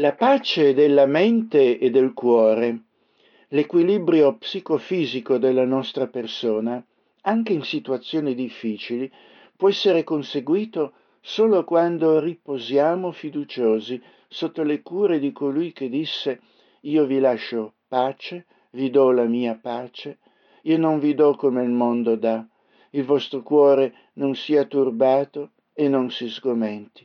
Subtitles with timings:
[0.00, 2.82] La pace della mente e del cuore,
[3.48, 6.80] l'equilibrio psicofisico della nostra persona,
[7.22, 9.10] anche in situazioni difficili,
[9.56, 16.42] può essere conseguito solo quando riposiamo fiduciosi sotto le cure di colui che disse
[16.82, 20.18] io vi lascio pace, vi do la mia pace,
[20.62, 22.46] io non vi do come il mondo dà,
[22.90, 27.04] il vostro cuore non sia turbato e non si sgomenti.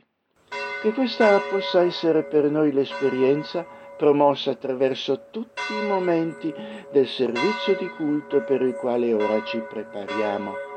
[0.84, 3.66] Che questa possa essere per noi l'esperienza
[3.96, 6.54] promossa attraverso tutti i momenti
[6.92, 10.73] del servizio di culto per il quale ora ci prepariamo.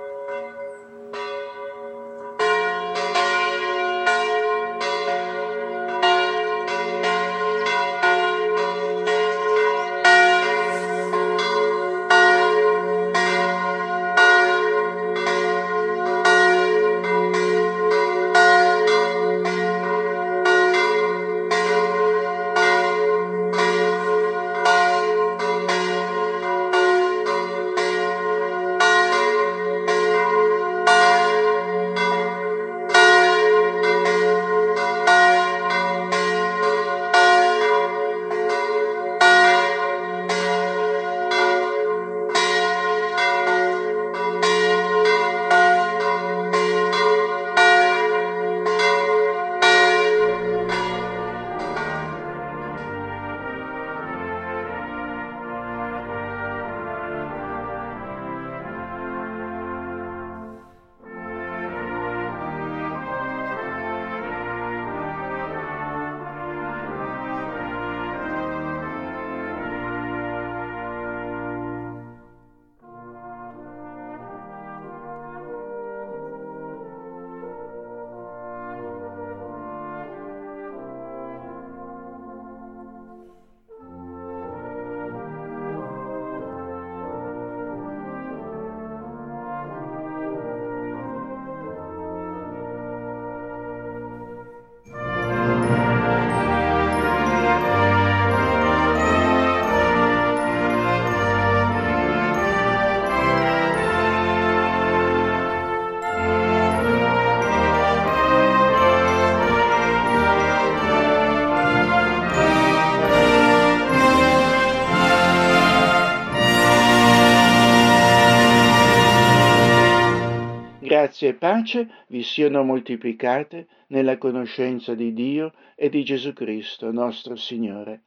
[121.36, 128.02] Pace vi siano moltiplicate nella conoscenza di Dio e di Gesù Cristo, nostro Signore.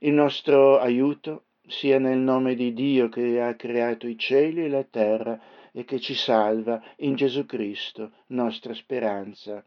[0.00, 4.84] Il nostro aiuto sia nel nome di Dio che ha creato i cieli e la
[4.84, 5.40] terra
[5.72, 9.64] e che ci salva in Gesù Cristo, nostra speranza.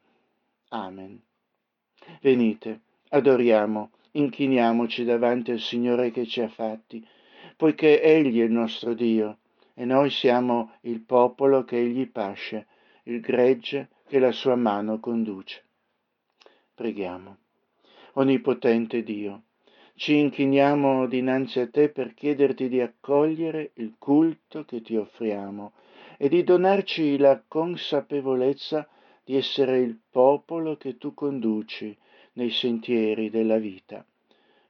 [0.70, 1.22] Amen.
[2.22, 7.06] Venite, adoriamo, inchiniamoci davanti al Signore che ci ha fatti,
[7.56, 9.38] poiché Egli è il nostro Dio
[9.74, 12.68] e noi siamo il popolo che egli pasce,
[13.04, 15.64] il gregge che la sua mano conduce.
[16.74, 17.38] Preghiamo.
[18.14, 19.44] Onnipotente Dio,
[19.96, 25.74] ci inchiniamo dinanzi a te per chiederti di accogliere il culto che ti offriamo
[26.18, 28.88] e di donarci la consapevolezza
[29.24, 31.96] di essere il popolo che tu conduci
[32.34, 34.06] nei sentieri della vita.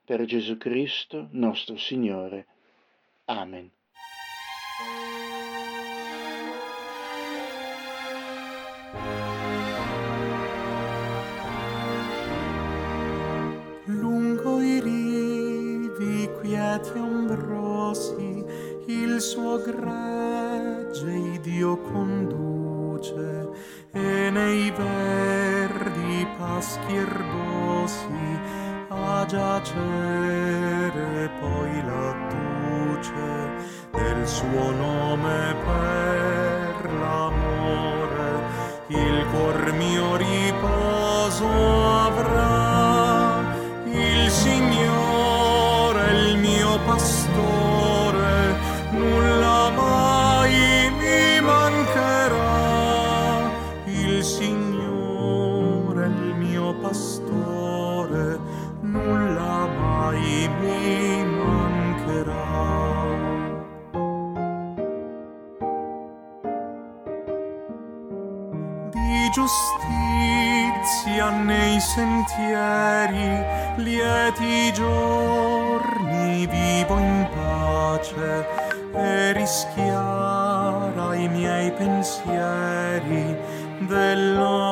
[0.03, 2.45] Per Gesù Cristo nostro Signore.
[3.25, 3.71] Amen.
[16.81, 18.43] Quieti ombrosi
[18.87, 23.49] il suo gregge Dio conduce
[23.91, 28.39] e nei verdi paschi erbosi
[28.89, 33.49] a giacere poi la duce
[33.91, 38.43] del suo nome per l'amore,
[38.87, 42.70] il cuor mio riposo avrà,
[69.41, 73.43] giustizia nei sentieri,
[73.77, 78.45] lieti giorni vivo in pace
[78.93, 83.35] e rischiara i miei pensieri
[83.79, 84.69] dell'amore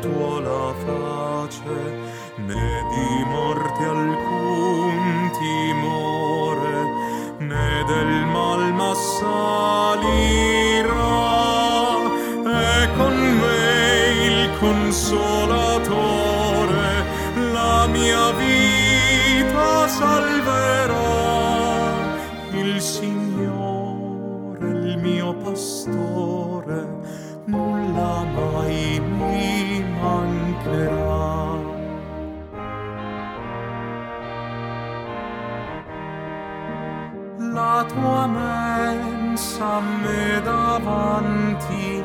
[0.00, 2.18] tuo la face.
[2.36, 6.80] né di morte alcun timore,
[7.38, 9.89] né del mal m'assalirà.
[14.90, 17.04] Consolatore,
[17.52, 20.98] la mia vita salverà.
[22.50, 26.88] Il Signore, il mio pastore,
[27.44, 31.58] nulla mai mi mancherà.
[37.52, 41.99] La tua mensa me davanti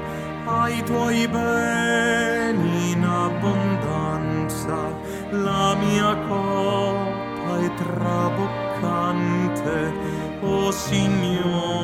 [0.45, 4.93] ai tuoi beni in abbondanza,
[5.31, 9.13] la mia coppa è traboccante,
[10.41, 11.75] o Signore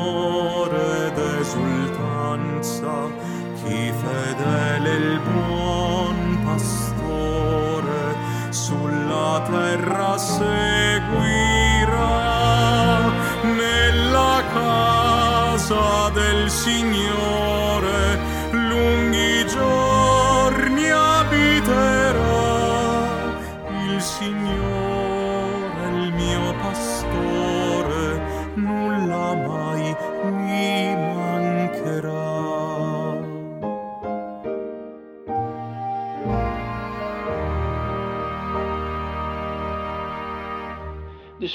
[1.16, 3.10] d'esultanza,
[3.56, 8.16] chi fedele il buon pastore
[8.50, 10.50] sulla terra seguirà.
[13.44, 17.31] Nella casa del Signore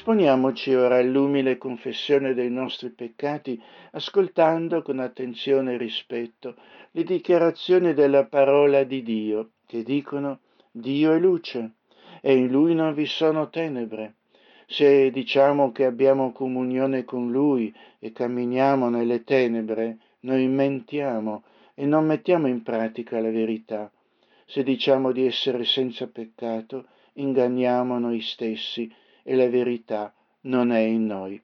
[0.07, 3.61] Disponiamoci ora all'umile confessione dei nostri peccati,
[3.91, 6.55] ascoltando con attenzione e rispetto
[6.93, 10.39] le dichiarazioni della parola di Dio, che dicono
[10.71, 11.73] Dio è luce
[12.21, 14.15] e in lui non vi sono tenebre.
[14.69, 21.43] Se diciamo che abbiamo comunione con lui e camminiamo nelle tenebre, noi mentiamo
[21.75, 23.91] e non mettiamo in pratica la verità.
[24.45, 28.89] Se diciamo di essere senza peccato, inganniamo noi stessi
[29.29, 31.43] e la verità non è in noi.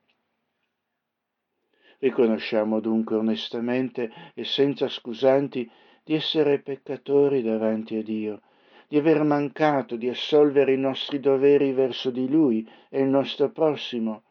[1.99, 5.69] Riconosciamo dunque onestamente e senza scusanti
[6.05, 8.43] di essere peccatori davanti a Dio,
[8.87, 14.23] di aver mancato di assolvere i nostri doveri verso di Lui e il nostro prossimo.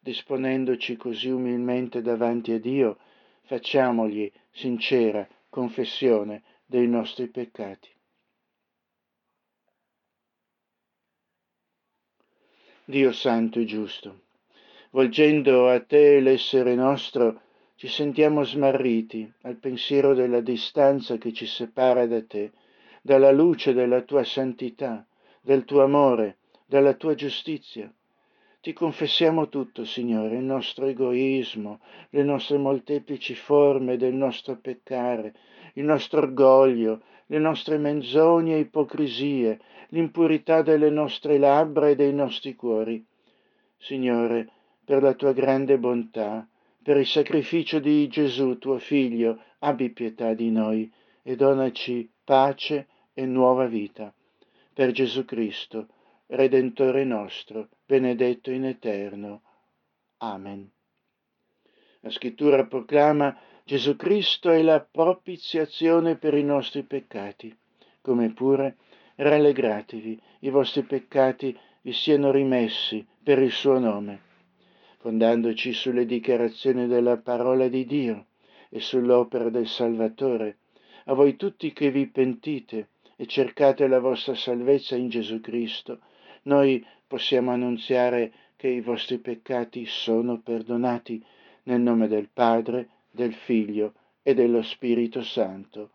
[0.00, 2.98] Disponendoci così umilmente davanti a Dio,
[3.44, 7.88] facciamogli sincera confessione dei nostri peccati.
[12.90, 14.22] Dio santo e giusto,
[14.90, 17.40] volgendo a te l'essere nostro,
[17.76, 22.50] ci sentiamo smarriti al pensiero della distanza che ci separa da te,
[23.00, 25.06] dalla luce della tua santità,
[25.40, 27.88] del tuo amore, dalla tua giustizia.
[28.60, 31.78] Ti confessiamo tutto, Signore, il nostro egoismo,
[32.10, 35.32] le nostre molteplici forme del nostro peccare,
[35.74, 39.60] il nostro orgoglio, le nostre menzogne e ipocrisie,
[39.90, 43.04] l'impurità delle nostre labbra e dei nostri cuori.
[43.76, 44.48] Signore,
[44.84, 46.46] per la tua grande bontà,
[46.82, 50.90] per il sacrificio di Gesù, tuo Figlio, abbi pietà di noi
[51.22, 54.12] e donaci pace e nuova vita.
[54.72, 55.88] Per Gesù Cristo,
[56.26, 59.42] Redentore nostro, benedetto in eterno.
[60.18, 60.70] Amen.
[62.00, 67.56] La scrittura proclama Gesù Cristo è la propiziazione per i nostri peccati,
[68.00, 68.76] come pure
[69.20, 74.20] rallegratevi, i vostri peccati vi siano rimessi per il suo nome,
[74.98, 78.26] fondandoci sulle dichiarazioni della parola di Dio
[78.70, 80.56] e sull'opera del Salvatore,
[81.04, 86.00] a voi tutti che vi pentite e cercate la vostra salvezza in Gesù Cristo,
[86.42, 91.22] noi possiamo annunziare che i vostri peccati sono perdonati
[91.64, 95.90] nel nome del Padre, del Figlio e dello Spirito Santo.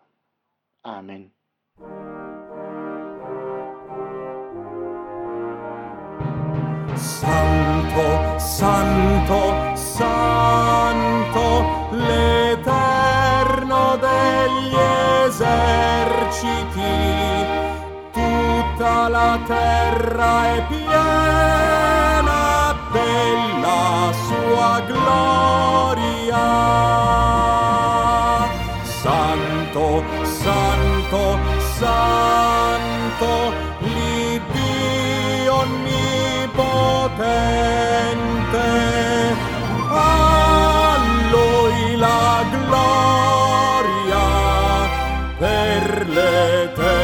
[0.82, 1.35] Amen.
[6.96, 14.74] Santo, santo, santo, l'Eterno degli
[15.26, 16.96] eserciti,
[18.14, 22.44] tutta la terra è piena
[22.92, 26.44] della sua gloria.
[28.84, 31.38] Santo, santo,
[31.78, 32.15] santo,
[37.06, 38.66] onnipotente,
[39.90, 40.98] a
[41.32, 44.26] Lui la gloria
[45.38, 47.04] per l'eternità.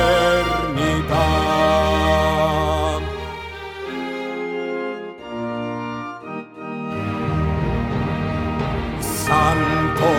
[8.99, 10.09] Santo,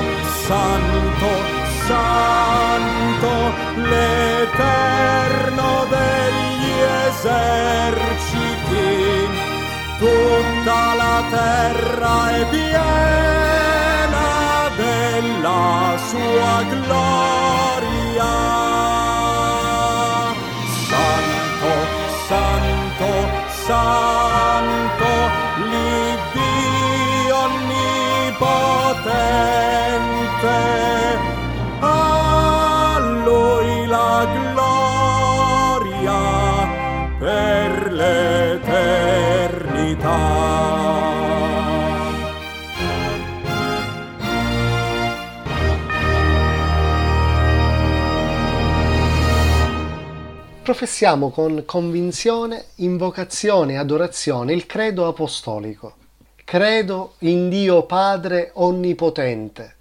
[0.47, 1.31] santo,
[1.87, 3.31] santo,
[3.77, 6.71] l'Eterno degli
[7.09, 8.22] eserciti,
[11.13, 14.29] la terra è piena
[14.77, 18.33] della sua gloria.
[20.89, 21.73] Santo,
[22.29, 23.11] santo,
[23.67, 25.11] santo,
[25.71, 28.73] l'Iddio onnipotente.
[50.73, 55.97] Professiamo con convinzione, invocazione e adorazione il credo apostolico.
[56.45, 59.77] Credo in Dio Padre Onnipotente,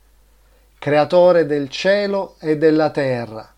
[0.78, 3.54] Creatore del cielo e della terra,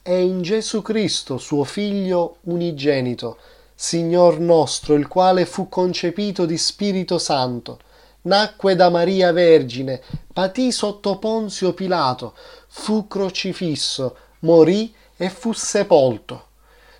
[0.00, 3.36] e in Gesù Cristo, suo Figlio unigenito,
[3.74, 7.78] Signor nostro, il quale fu concepito di Spirito Santo,
[8.22, 10.00] nacque da Maria Vergine,
[10.32, 12.32] patì sotto Ponzio Pilato,
[12.68, 16.46] fu crocifisso, morì e fu sepolto.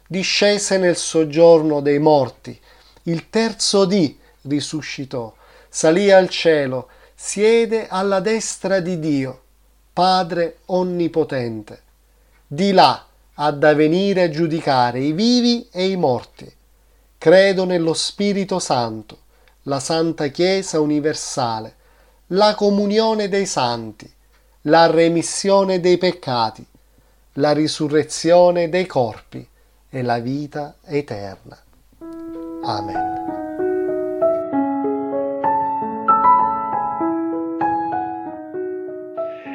[0.07, 2.59] Discese nel soggiorno dei morti.
[3.05, 5.33] Il terzo dì risuscitò,
[5.69, 9.43] salì al cielo, siede alla destra di Dio,
[9.93, 11.83] Padre Onnipotente.
[12.47, 16.53] Di là ha da venire a giudicare i vivi e i morti.
[17.17, 19.19] Credo nello Spirito Santo,
[19.63, 21.77] la Santa Chiesa universale,
[22.29, 24.13] la comunione dei santi,
[24.63, 26.67] la remissione dei peccati,
[27.39, 29.47] la risurrezione dei corpi
[29.89, 31.57] e la vita eterna.
[32.65, 33.17] Amen.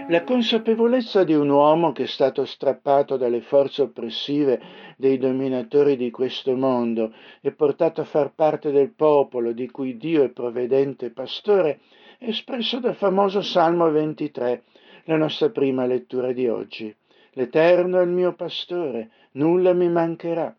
[0.07, 4.61] La consapevolezza di un uomo che è stato strappato dalle forze oppressive
[4.95, 10.23] dei dominatori di questo mondo e portato a far parte del popolo di cui Dio
[10.23, 11.81] è provvedente pastore
[12.17, 14.63] è espresso dal famoso Salmo 23,
[15.05, 16.95] la nostra prima lettura di oggi.
[17.35, 20.55] L'Eterno è il mio pastore, nulla mi mancherà.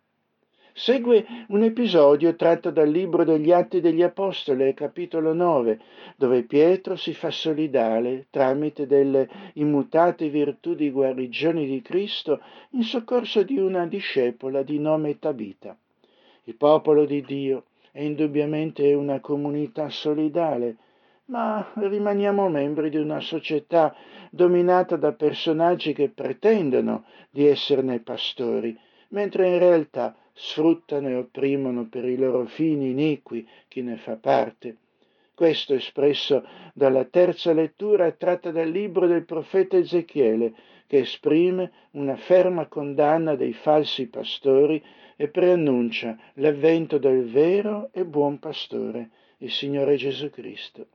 [0.73, 5.79] Segue un episodio tratto dal libro degli Atti degli Apostoli, capitolo 9,
[6.17, 12.41] dove Pietro si fa solidale tramite delle immutate virtù di guarigione di Cristo
[12.71, 15.77] in soccorso di una discepola di nome Tabita.
[16.43, 20.75] Il popolo di Dio è indubbiamente una comunità solidale,
[21.27, 23.95] ma rimaniamo membri di una società
[24.31, 28.79] dominata da personaggi che pretendono di esserne pastori,
[29.09, 34.77] mentre in realtà sfruttano e opprimono per i loro fini iniqui chi ne fa parte.
[35.35, 40.53] Questo espresso dalla terza lettura tratta dal libro del profeta Ezechiele,
[40.87, 44.83] che esprime una ferma condanna dei falsi pastori
[45.17, 50.87] e preannuncia l'avvento del vero e buon pastore, il Signore Gesù Cristo.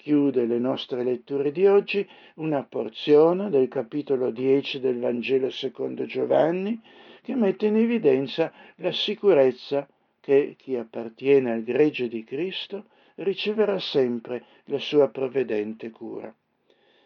[0.00, 6.80] Chiude le nostre letture di oggi una porzione del capitolo 10 del Vangelo secondo Giovanni,
[7.20, 9.86] che mette in evidenza la sicurezza
[10.18, 16.34] che chi appartiene al gregge di Cristo riceverà sempre la sua provvedente cura.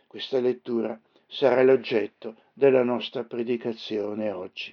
[0.06, 0.96] Questa lettura
[1.26, 4.72] sarà l'oggetto della nostra predicazione oggi.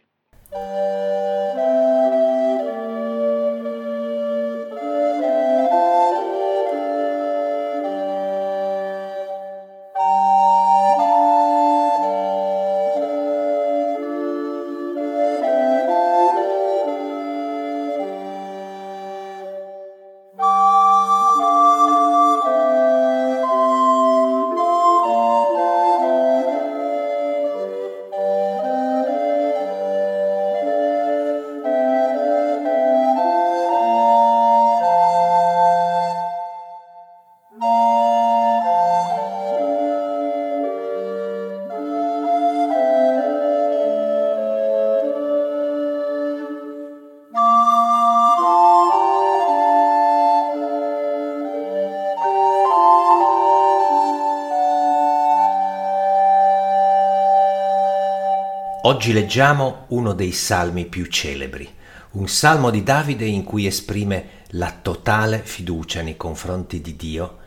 [59.01, 61.67] Oggi leggiamo uno dei salmi più celebri,
[62.11, 67.37] un salmo di Davide in cui esprime la totale fiducia nei confronti di Dio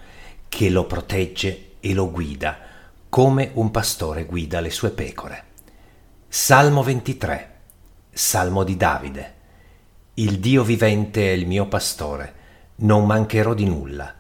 [0.49, 2.59] che lo protegge e lo guida
[3.09, 5.45] come un pastore guida le sue pecore.
[6.27, 7.55] Salmo 23,
[8.11, 9.35] salmo di Davide.
[10.15, 12.35] Il Dio vivente è il mio pastore,
[12.79, 14.13] non mancherò di nulla.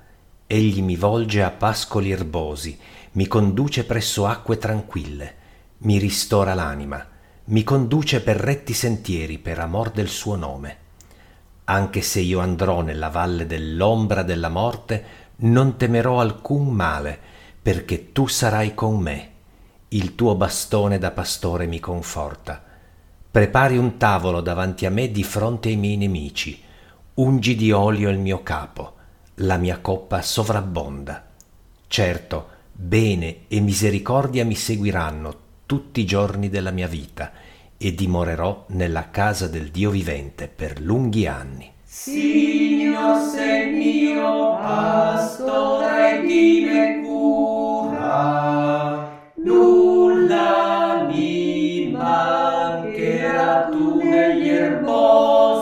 [0.47, 2.79] Egli mi volge a pascoli erbosi,
[3.15, 5.43] mi conduce presso acque tranquille
[5.85, 7.07] mi ristora l'anima,
[7.47, 10.79] mi conduce per retti sentieri per amor del suo nome.
[11.65, 15.05] Anche se io andrò nella valle dell'ombra della morte,
[15.37, 17.19] non temerò alcun male,
[17.61, 19.33] perché tu sarai con me.
[19.89, 22.63] Il tuo bastone da pastore mi conforta.
[23.31, 26.63] Prepari un tavolo davanti a me di fronte ai miei nemici.
[27.15, 28.95] Ungi di olio il mio capo.
[29.37, 31.27] La mia coppa sovrabbonda.
[31.89, 37.33] Certo, bene e misericordia mi seguiranno tutti i giorni della mia vita
[37.77, 41.73] e dimorerò nella casa del Dio vivente per lunghi anni.
[41.85, 48.11] Signor sei mio pastore di me cura,
[49.37, 55.54] nulla mi mancherà tu negli erbosi,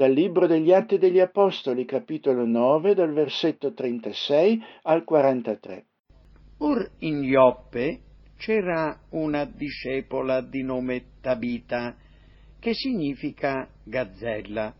[0.00, 5.84] dal Libro degli Atti degli Apostoli, capitolo 9, dal versetto 36 al 43.
[6.60, 8.00] Or in Ioppe
[8.38, 11.94] c'era una discepola di nome Tabita,
[12.58, 14.74] che significa gazzella.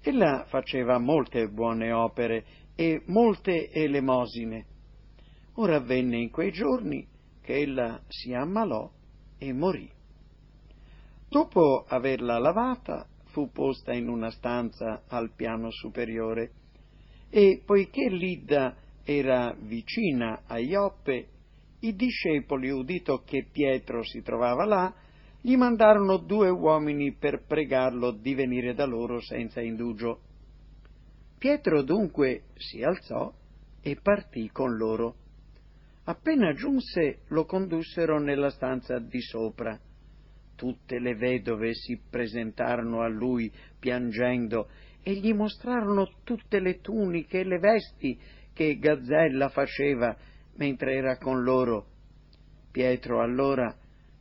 [0.00, 2.44] Ella faceva molte buone opere
[2.76, 4.66] e molte elemosine.
[5.54, 7.04] Ora avvenne in quei giorni
[7.40, 8.88] che ella si ammalò
[9.36, 9.90] e morì.
[11.28, 16.52] Dopo averla lavata, fu posta in una stanza al piano superiore
[17.28, 21.26] e poiché Lidda era vicina a Ioppe,
[21.80, 24.94] i discepoli, udito che Pietro si trovava là,
[25.40, 30.20] gli mandarono due uomini per pregarlo di venire da loro senza indugio.
[31.38, 33.32] Pietro dunque si alzò
[33.80, 35.16] e partì con loro.
[36.04, 39.76] Appena giunse lo condussero nella stanza di sopra.
[40.62, 44.68] Tutte le vedove si presentarono a lui piangendo
[45.02, 48.16] e gli mostrarono tutte le tuniche e le vesti
[48.52, 50.16] che Gazzella faceva
[50.58, 51.86] mentre era con loro.
[52.70, 53.76] Pietro allora,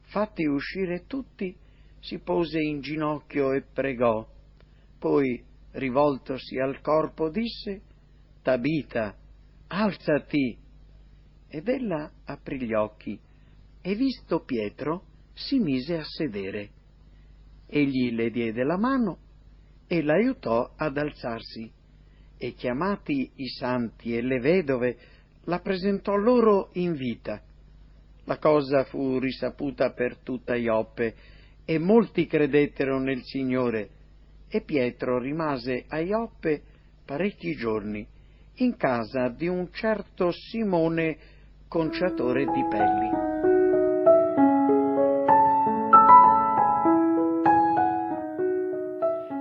[0.07, 1.55] fatti uscire tutti,
[1.99, 4.27] si pose in ginocchio e pregò.
[4.97, 7.81] Poi, rivoltosi al corpo, disse,
[8.41, 9.15] Tabita,
[9.67, 10.57] alzati.
[11.49, 13.19] Ed ella aprì gli occhi
[13.79, 15.09] e visto Pietro
[15.45, 16.69] si mise a sedere.
[17.67, 19.17] Egli le diede la mano
[19.87, 21.71] e l'aiutò ad alzarsi
[22.37, 24.97] e chiamati i santi e le vedove
[25.45, 27.41] la presentò loro in vita.
[28.25, 31.15] La cosa fu risaputa per tutta Ioppe
[31.65, 33.89] e molti credettero nel Signore
[34.47, 36.61] e Pietro rimase a Ioppe
[37.05, 38.05] parecchi giorni
[38.55, 41.17] in casa di un certo Simone
[41.67, 43.30] conciatore di pelli.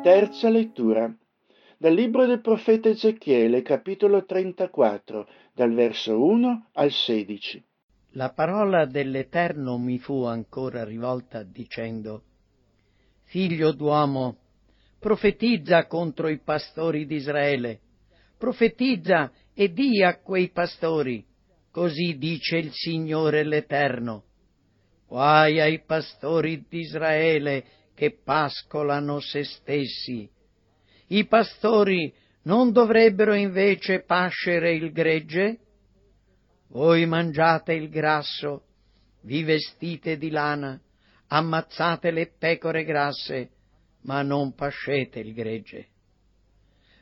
[0.02, 1.14] Terza lettura
[1.76, 7.62] dal libro del profeta Ezechiele, capitolo 34, dal verso 1 al 16.
[8.12, 12.22] La parola dell'Eterno mi fu ancora rivolta dicendo,
[13.24, 14.38] Figlio d'uomo,
[14.98, 17.80] profetizza contro i pastori d'Israele,
[18.38, 21.22] profetizza e di a quei pastori,
[21.70, 24.24] così dice il Signore l'Eterno.
[25.06, 27.64] Guai ai pastori d'Israele
[28.00, 30.26] che pascolano se stessi.
[31.08, 32.10] I pastori
[32.44, 35.58] non dovrebbero invece pascere il gregge?
[36.68, 38.62] Voi mangiate il grasso,
[39.24, 40.80] vi vestite di lana,
[41.26, 43.50] ammazzate le pecore grasse,
[44.04, 45.88] ma non pascete il gregge.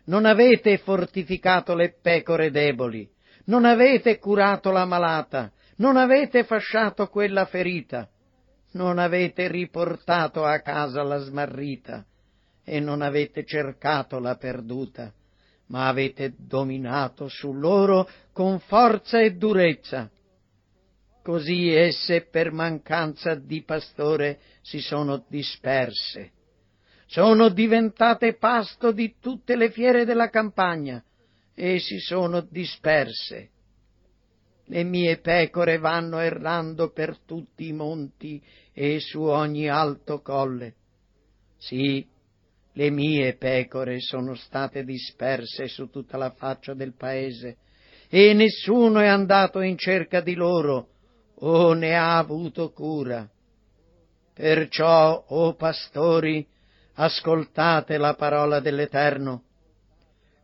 [0.06, 3.08] Non avete fortificato le pecore deboli,
[3.44, 8.11] non avete curato la malata, non avete fasciato quella ferita,
[8.72, 12.04] non avete riportato a casa la smarrita
[12.64, 15.12] e non avete cercato la perduta,
[15.68, 20.11] ma avete dominato su loro con forza e durezza.
[21.22, 26.33] Così esse per mancanza di pastore si sono disperse.
[27.07, 31.02] Sono diventate pasto di tutte le fiere della campagna
[31.54, 33.50] e si sono disperse.
[34.70, 38.42] Le mie pecore vanno errando per tutti i monti
[38.74, 40.74] e su ogni alto colle.
[41.57, 42.07] Sì,
[42.72, 47.57] le mie pecore sono state disperse su tutta la faccia del paese
[48.09, 50.88] e nessuno è andato in cerca di loro
[51.40, 53.28] o ne ha avuto cura.
[54.35, 56.46] Perciò, o pastori,
[56.94, 59.42] ascoltate la parola dell'Eterno.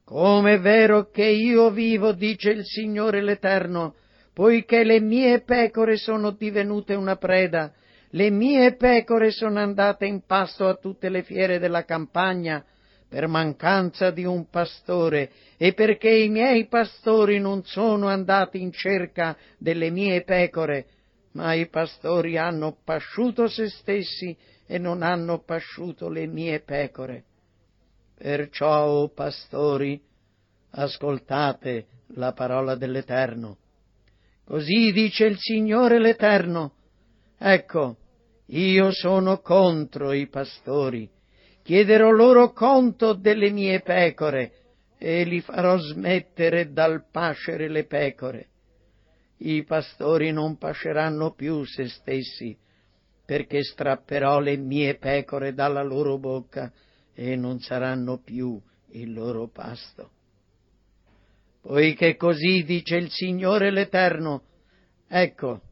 [0.04, 3.94] Come è vero che io vivo, dice il Signore l'Eterno,
[4.34, 7.72] poiché le mie pecore sono divenute una preda
[8.14, 12.64] le mie pecore sono andate in pasto a tutte le fiere della campagna
[13.08, 19.36] per mancanza di un pastore e perché i miei pastori non sono andati in cerca
[19.58, 20.86] delle mie pecore,
[21.32, 27.24] ma i pastori hanno pasciuto se stessi e non hanno pasciuto le mie pecore.
[28.16, 30.00] Perciò, o oh pastori,
[30.70, 33.58] ascoltate la parola dell'Eterno.
[34.44, 36.72] Così dice il Signore l'Eterno.
[37.38, 37.96] Ecco,
[38.46, 41.08] io sono contro i pastori,
[41.62, 44.52] chiederò loro conto delle mie pecore
[44.98, 48.48] e li farò smettere dal pascere le pecore.
[49.38, 52.56] I pastori non pasceranno più se stessi,
[53.24, 56.70] perché strapperò le mie pecore dalla loro bocca
[57.14, 60.13] e non saranno più il loro pasto.
[61.64, 64.42] Poiché così dice il Signore l'Eterno,
[65.08, 65.62] ecco,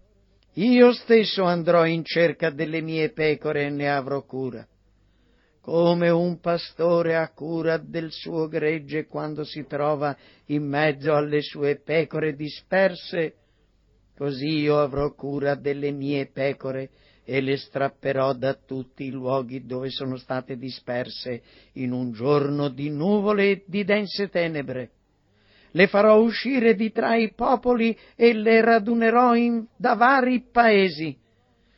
[0.54, 4.66] io stesso andrò in cerca delle mie pecore e ne avrò cura.
[5.60, 11.78] Come un pastore ha cura del suo gregge quando si trova in mezzo alle sue
[11.84, 13.34] pecore disperse,
[14.16, 16.88] così io avrò cura delle mie pecore
[17.22, 21.42] e le strapperò da tutti i luoghi dove sono state disperse
[21.74, 24.92] in un giorno di nuvole e di dense tenebre
[25.72, 31.16] le farò uscire di tra i popoli e le radunerò in, da vari paesi,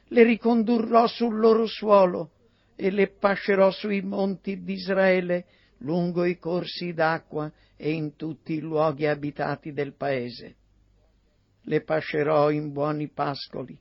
[0.09, 2.31] le ricondurrò sul loro suolo
[2.77, 5.47] e le pascerò sui monti d'Israele,
[5.79, 10.57] lungo i corsi d'acqua e in tutti i luoghi abitati del paese.
[11.63, 13.79] Le pascerò in buoni pascoli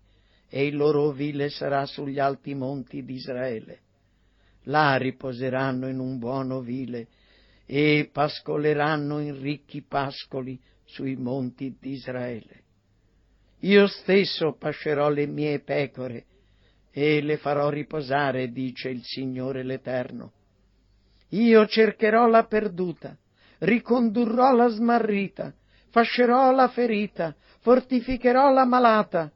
[0.48, 3.80] e il loro ovile sarà sugli alti monti d'Israele.
[4.68, 7.08] Là riposeranno in un buon ovile
[7.66, 12.62] e pascoleranno in ricchi pascoli sui monti d'Israele.
[13.60, 16.26] Io stesso pascerò le mie pecore
[16.92, 20.32] e le farò riposare, dice il Signore l'Eterno.
[21.30, 23.18] Io cercherò la perduta,
[23.60, 25.54] ricondurrò la smarrita,
[25.90, 29.32] fascerò la ferita, fortificherò la malata.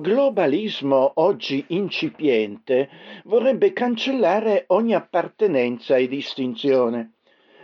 [0.00, 2.88] Globalismo oggi incipiente
[3.24, 7.12] vorrebbe cancellare ogni appartenenza e distinzione.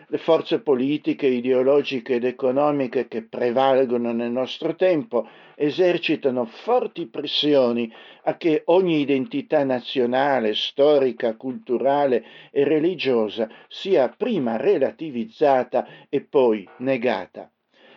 [0.09, 7.92] Le forze politiche, ideologiche ed economiche che prevalgono nel nostro tempo esercitano forti pressioni
[8.25, 17.51] a che ogni identità nazionale, storica, culturale e religiosa sia prima relativizzata e poi negata.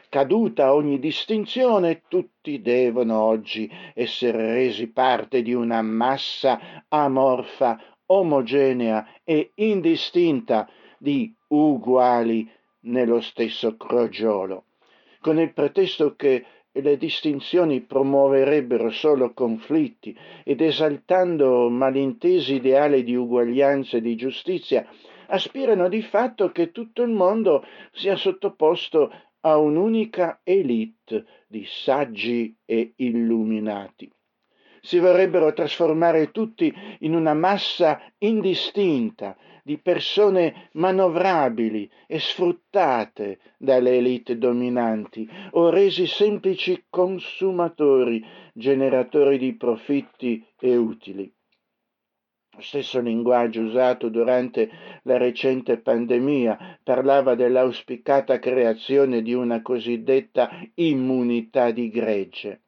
[0.10, 9.52] Caduta ogni distinzione, tutti devono oggi essere resi parte di una massa amorfa, omogenea e
[9.54, 10.68] indistinta
[10.98, 12.50] di uguali
[12.86, 14.64] nello stesso crogiolo,
[15.22, 23.98] con il pretesto che le distinzioni promuoverebbero solo conflitti ed esaltando malintesi ideali di uguaglianza
[23.98, 24.88] e di giustizia,
[25.28, 32.94] aspirano di fatto che tutto il mondo sia sottoposto a un'unica elite di saggi e
[32.98, 34.12] illuminati.
[34.82, 44.38] Si vorrebbero trasformare tutti in una massa indistinta di persone manovrabili e sfruttate dalle elite
[44.38, 51.32] dominanti o resi semplici consumatori, generatori di profitti e utili.
[52.60, 54.70] Stesso linguaggio usato durante
[55.04, 62.62] la recente pandemia parlava dell'auspicata creazione di una cosiddetta immunità di gregge.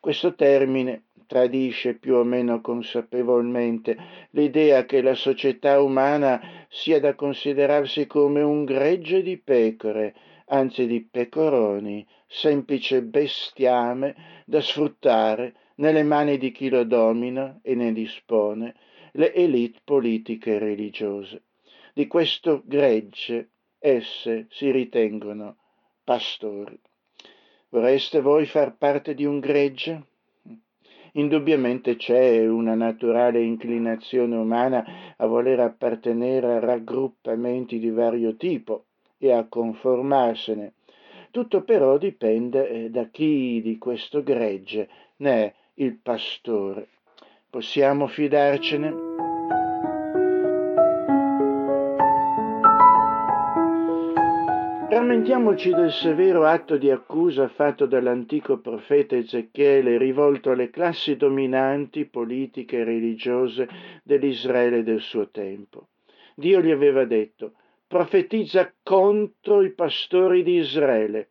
[0.00, 3.96] Questo termine tradisce più o meno consapevolmente
[4.30, 10.14] l'idea che la società umana sia da considerarsi come un gregge di pecore,
[10.46, 14.14] anzi di pecoroni, semplice bestiame
[14.46, 18.74] da sfruttare nelle mani di chi lo domina e ne dispone,
[19.18, 21.42] le elite politiche e religiose.
[21.92, 23.50] Di questo gregge
[23.80, 25.56] esse si ritengono
[26.04, 26.78] pastori.
[27.70, 30.04] Vorreste voi far parte di un gregge?
[31.14, 38.84] Indubbiamente c'è una naturale inclinazione umana a voler appartenere a raggruppamenti di vario tipo
[39.18, 40.74] e a conformarsene.
[41.32, 46.86] Tutto però dipende eh, da chi di questo gregge ne è il pastore.
[47.50, 48.94] Possiamo fidarcene?
[54.90, 62.80] Rammentiamoci del severo atto di accusa fatto dall'antico profeta Ezechiele rivolto alle classi dominanti politiche
[62.80, 63.66] e religiose
[64.02, 65.86] dell'Israele del suo tempo.
[66.34, 67.52] Dio gli aveva detto,
[67.86, 71.28] profetizza contro i pastori di Israele.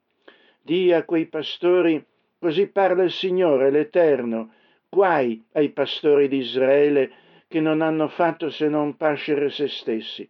[0.63, 2.03] Dì a quei pastori,
[2.39, 4.53] così parla il Signore, l'Eterno,
[4.89, 7.11] guai ai pastori di Israele
[7.47, 10.29] che non hanno fatto se non pascere se stessi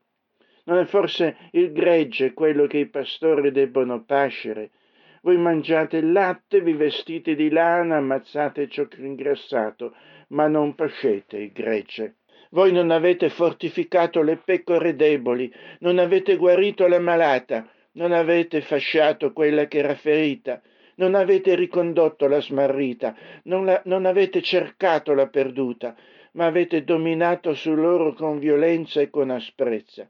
[0.68, 4.72] non è forse il gregge quello che i pastori debbono pascere?
[5.22, 9.96] Voi mangiate il latte, vi vestite di lana, ammazzate ciò che è ingrassato,
[10.30, 12.18] ma non pascete il gregge.
[12.52, 19.32] Voi non avete fortificato le pecore deboli, non avete guarito la malata, non avete fasciato
[19.32, 20.62] quella che era ferita,
[20.98, 25.96] non avete ricondotto la smarrita, non, la, non avete cercato la perduta,
[26.34, 30.08] ma avete dominato su loro con violenza e con asprezza.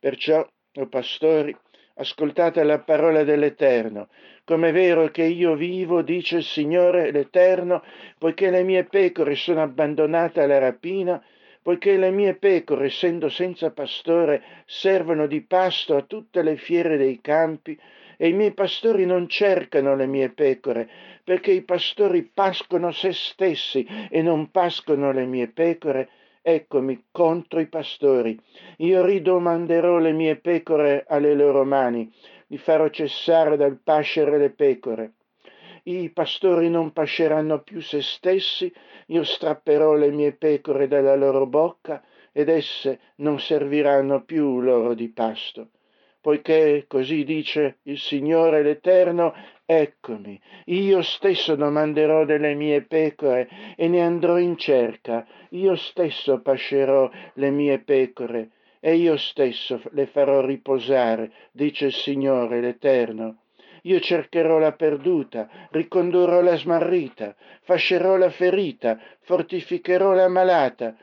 [0.00, 1.54] Perciò, o oh pastori,
[1.94, 4.08] ascoltate la parola dell'Eterno.
[4.44, 7.82] Come è vero che io vivo, dice il Signore l'Eterno,
[8.18, 11.22] poiché le mie pecore sono abbandonate alla rapina,
[11.60, 17.20] poiché le mie pecore, essendo senza pastore, servono di pasto a tutte le fiere dei
[17.20, 17.78] campi,
[18.20, 20.88] e i miei pastori non cercano le mie pecore,
[21.22, 26.08] perché i pastori pascono se stessi e non pascono le mie pecore,
[26.42, 28.36] eccomi contro i pastori.
[28.78, 32.12] Io ridomanderò le mie pecore alle loro mani,
[32.48, 35.12] li farò cessare dal pascere le pecore.
[35.84, 38.72] I pastori non pasceranno più se stessi,
[39.06, 42.02] io strapperò le mie pecore dalla loro bocca
[42.32, 45.68] ed esse non serviranno più loro di pasto
[46.20, 54.02] poiché così dice il Signore l'Eterno, eccomi, io stesso domanderò delle mie pecore e ne
[54.02, 58.50] andrò in cerca, io stesso pascerò le mie pecore
[58.80, 63.42] e io stesso le farò riposare, dice il Signore l'Eterno.
[63.82, 70.96] Io cercherò la perduta, ricondurrò la smarrita, fascerò la ferita, fortificherò la malata,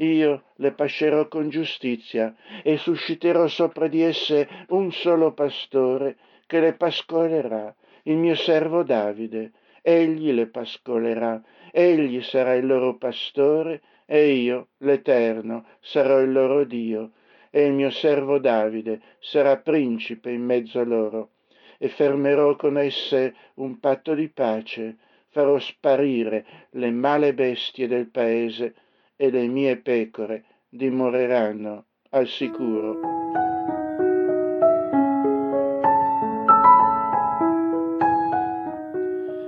[0.00, 6.72] io le pascerò con giustizia e susciterò sopra di esse un solo pastore che le
[6.72, 9.52] pascolerà, il mio servo Davide.
[9.82, 17.12] Egli le pascolerà, egli sarà il loro pastore e io, l'Eterno, sarò il loro Dio.
[17.50, 21.30] E il mio servo Davide sarà principe in mezzo a loro.
[21.78, 24.96] E fermerò con esse un patto di pace.
[25.28, 28.74] Farò sparire le male bestie del paese
[29.22, 32.98] e le mie pecore dimoreranno al sicuro.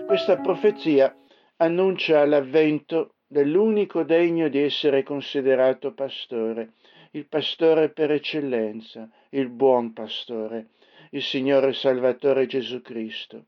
[0.05, 1.17] Questa profezia
[1.57, 6.73] annuncia l'avvento dell'unico degno di essere considerato pastore,
[7.13, 10.67] il pastore per eccellenza, il buon pastore,
[11.13, 13.47] il Signore Salvatore Gesù Cristo.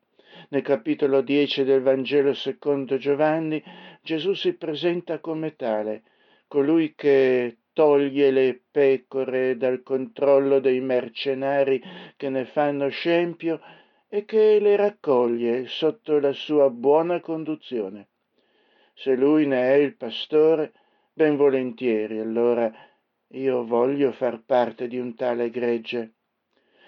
[0.48, 3.62] Nel capitolo 10 del Vangelo secondo Giovanni
[4.00, 6.02] Gesù si presenta come tale,
[6.46, 11.82] colui che toglie le pecore dal controllo dei mercenari
[12.16, 13.60] che ne fanno scempio
[14.08, 18.08] e che le raccoglie sotto la sua buona conduzione.
[18.94, 20.72] Se lui ne è il pastore,
[21.12, 22.72] ben volentieri, allora
[23.28, 26.14] io voglio far parte di un tale gregge.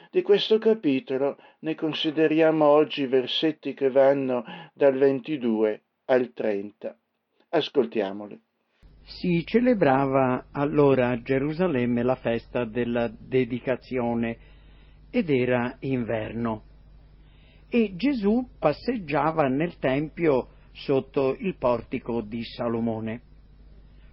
[0.09, 6.97] Di questo capitolo ne consideriamo oggi i versetti che vanno dal 22 al 30.
[7.49, 8.46] Ascoltiamoli.
[9.09, 14.37] Si celebrava allora a Gerusalemme la festa della dedicazione
[15.11, 16.65] ed era inverno.
[17.69, 23.21] E Gesù passeggiava nel Tempio sotto il portico di Salomone.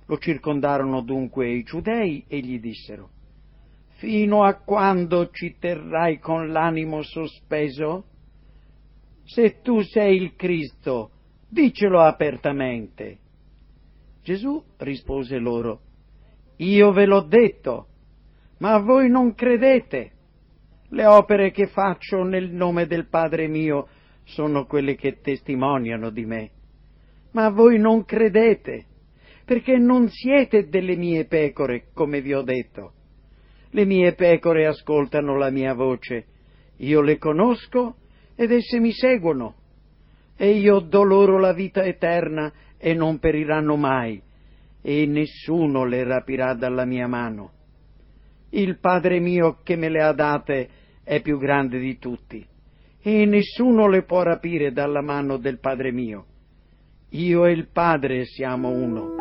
[0.05, 3.09] Lo circondarono dunque i giudei e gli dissero,
[3.95, 8.05] Fino a quando ci terrai con l'animo sospeso?
[9.23, 11.09] Se tu sei il Cristo,
[11.49, 13.21] dicelo apertamente.
[14.23, 15.81] Gesù rispose loro,
[16.57, 17.87] Io ve l'ho detto,
[18.59, 20.11] ma voi non credete.
[20.89, 23.87] Le opere che faccio nel nome del Padre mio
[24.23, 26.51] sono quelle che testimoniano di me.
[27.31, 28.85] Ma voi non credete,
[29.43, 32.93] perché non siete delle mie pecore, come vi ho detto.
[33.71, 36.25] Le mie pecore ascoltano la mia voce,
[36.77, 37.95] io le conosco
[38.35, 39.55] ed esse mi seguono.
[40.37, 42.51] E io do loro la vita eterna
[42.85, 44.21] e non periranno mai,
[44.81, 47.51] e nessuno le rapirà dalla mia mano.
[48.49, 50.69] Il Padre mio che me le ha date
[51.01, 52.45] è più grande di tutti
[53.01, 56.25] e nessuno le può rapire dalla mano del Padre mio.
[57.11, 59.15] Io e il Padre siamo uno.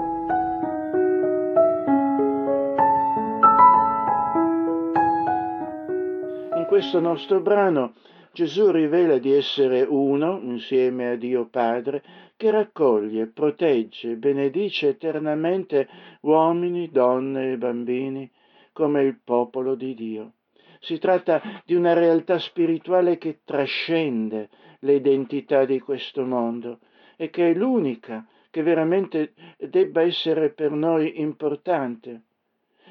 [6.56, 7.94] In questo nostro brano
[8.32, 12.02] Gesù rivela di essere uno insieme a Dio Padre
[12.42, 15.88] che raccoglie, protegge, benedice eternamente
[16.22, 18.28] uomini, donne e bambini
[18.72, 20.32] come il popolo di Dio.
[20.80, 24.48] Si tratta di una realtà spirituale che trascende
[24.80, 26.80] le identità di questo mondo
[27.14, 32.22] e che è l'unica che veramente debba essere per noi importante.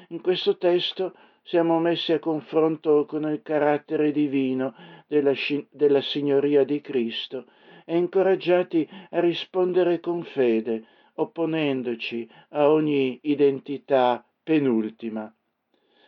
[0.08, 1.12] In questo testo
[1.42, 4.74] siamo messi a confronto con il carattere divino
[5.06, 5.34] della,
[5.68, 7.44] della signoria di Cristo
[7.84, 15.32] e incoraggiati a rispondere con fede, opponendoci a ogni identità penultima.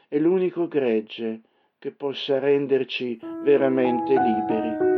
[0.09, 1.43] È l'unico gregge
[1.79, 4.93] che possa renderci veramente liberi.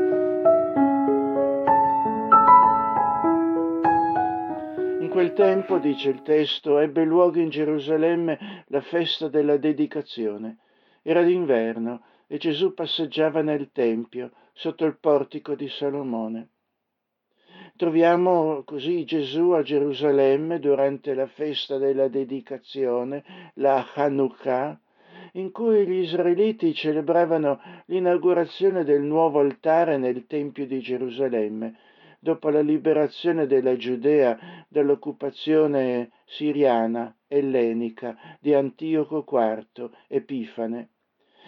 [5.01, 10.59] In quel tempo, dice il testo, ebbe luogo in Gerusalemme la festa della dedicazione.
[11.03, 16.49] Era d'inverno e Gesù passeggiava nel Tempio sotto il portico di Salomone.
[17.77, 23.23] Troviamo così Gesù a Gerusalemme durante la festa della dedicazione,
[23.57, 24.81] la Hanukkah,
[25.33, 31.77] in cui gli israeliti celebravano l'inaugurazione del nuovo altare nel Tempio di Gerusalemme,
[32.19, 40.89] dopo la liberazione della Giudea dall'occupazione siriana ellenica di Antioco IV Epifane.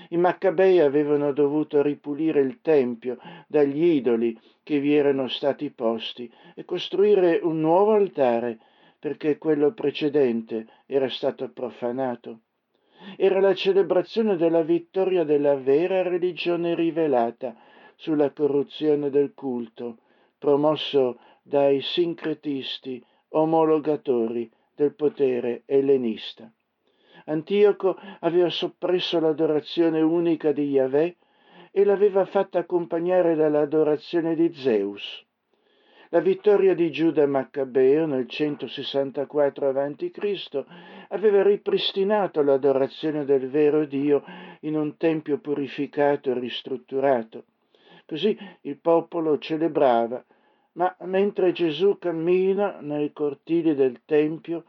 [0.08, 6.64] I Maccabei avevano dovuto ripulire il Tempio dagli idoli che vi erano stati posti e
[6.64, 8.58] costruire un nuovo altare
[8.98, 12.40] perché quello precedente era stato profanato
[13.16, 17.54] era la celebrazione della vittoria della vera religione rivelata
[17.94, 19.98] sulla corruzione del culto,
[20.36, 26.50] promosso dai sincretisti omologatori del potere ellenista.
[27.29, 31.16] Antioco aveva soppresso l'adorazione unica di Yahweh
[31.70, 35.26] e l'aveva fatta accompagnare dall'adorazione di Zeus.
[36.09, 40.64] La vittoria di Giuda Maccabeo nel 164 a.C.
[41.09, 44.24] aveva ripristinato l'adorazione del vero Dio
[44.61, 47.45] in un tempio purificato e ristrutturato.
[48.07, 50.24] Così il popolo celebrava,
[50.72, 54.64] ma mentre Gesù cammina nei cortili del tempio,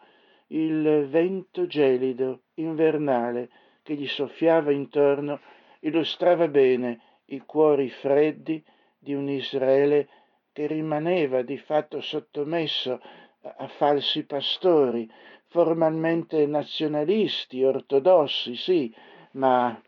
[0.52, 3.50] il vento gelido, invernale,
[3.84, 5.40] che gli soffiava intorno,
[5.82, 8.64] illustrava bene i cuori freddi
[8.98, 10.08] di un Israele
[10.52, 13.00] che rimaneva di fatto sottomesso
[13.42, 15.10] a falsi pastori,
[15.48, 18.94] formalmente nazionalisti, ortodossi, sì,
[19.34, 19.80] ma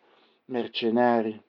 [0.46, 1.40] mercenari.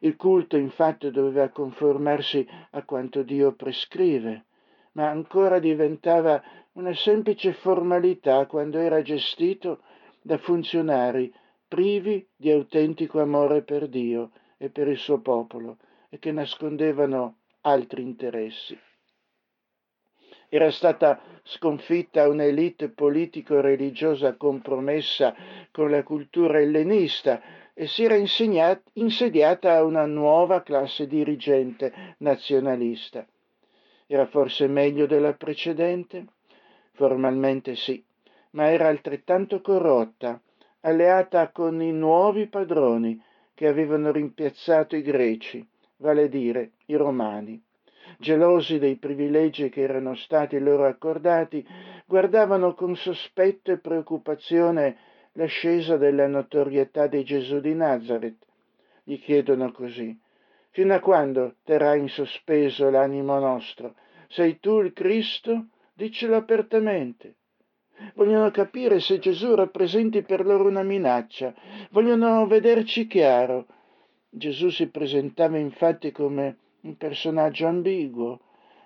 [0.00, 4.44] Il culto infatti doveva conformarsi a quanto Dio prescrive,
[4.92, 6.42] ma ancora diventava
[6.78, 9.82] una semplice formalità quando era gestito
[10.22, 11.32] da funzionari
[11.66, 18.02] privi di autentico amore per Dio e per il suo popolo e che nascondevano altri
[18.02, 18.78] interessi.
[20.48, 25.34] Era stata sconfitta un'elite politico-religiosa compromessa
[25.72, 27.42] con la cultura ellenista
[27.74, 33.26] e si era insediata una nuova classe dirigente nazionalista.
[34.06, 36.24] Era forse meglio della precedente?
[36.98, 38.04] Formalmente sì,
[38.50, 40.40] ma era altrettanto corrotta,
[40.80, 43.22] alleata con i nuovi padroni
[43.54, 45.64] che avevano rimpiazzato i greci,
[45.98, 47.62] vale a dire i romani.
[48.18, 51.64] Gelosi dei privilegi che erano stati loro accordati,
[52.04, 54.96] guardavano con sospetto e preoccupazione
[55.34, 58.44] l'ascesa della notorietà di Gesù di Nazareth.
[59.04, 60.18] Gli chiedono così,
[60.70, 63.94] fino a quando terrà in sospeso l'animo nostro?
[64.26, 65.66] Sei tu il Cristo?
[65.98, 67.38] Dicelo apertamente.
[68.14, 71.52] Vogliono capire se Gesù rappresenti per loro una minaccia,
[71.90, 73.66] vogliono vederci chiaro.
[74.30, 78.38] Gesù si presentava infatti come un personaggio ambiguo.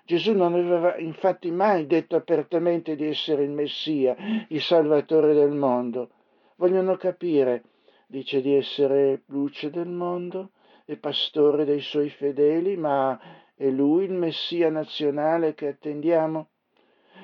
[0.05, 4.15] Gesù non aveva infatti mai detto apertamente di essere il Messia,
[4.47, 6.09] il Salvatore del mondo
[6.55, 7.63] vogliono capire,
[8.07, 10.49] dice di essere luce del mondo
[10.83, 13.19] e pastore dei suoi fedeli, ma
[13.53, 16.47] è lui il Messia nazionale che attendiamo?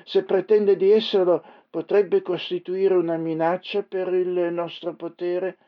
[0.04, 5.58] Se pretende di esserlo, potrebbe costituire una minaccia per il nostro potere?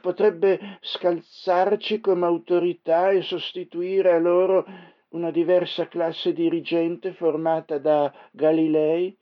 [0.00, 4.66] Potrebbe scalzarci come autorità e sostituire a loro
[5.10, 9.16] una diversa classe dirigente formata da Galilei?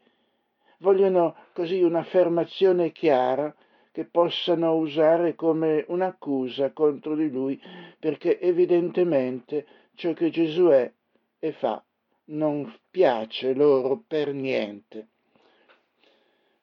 [0.79, 3.55] Vogliono così un'affermazione chiara
[3.93, 7.61] che possano usare come un'accusa contro di lui,
[7.99, 10.91] perché evidentemente ciò che Gesù è
[11.39, 11.83] e fa
[12.31, 15.09] non piace loro per niente.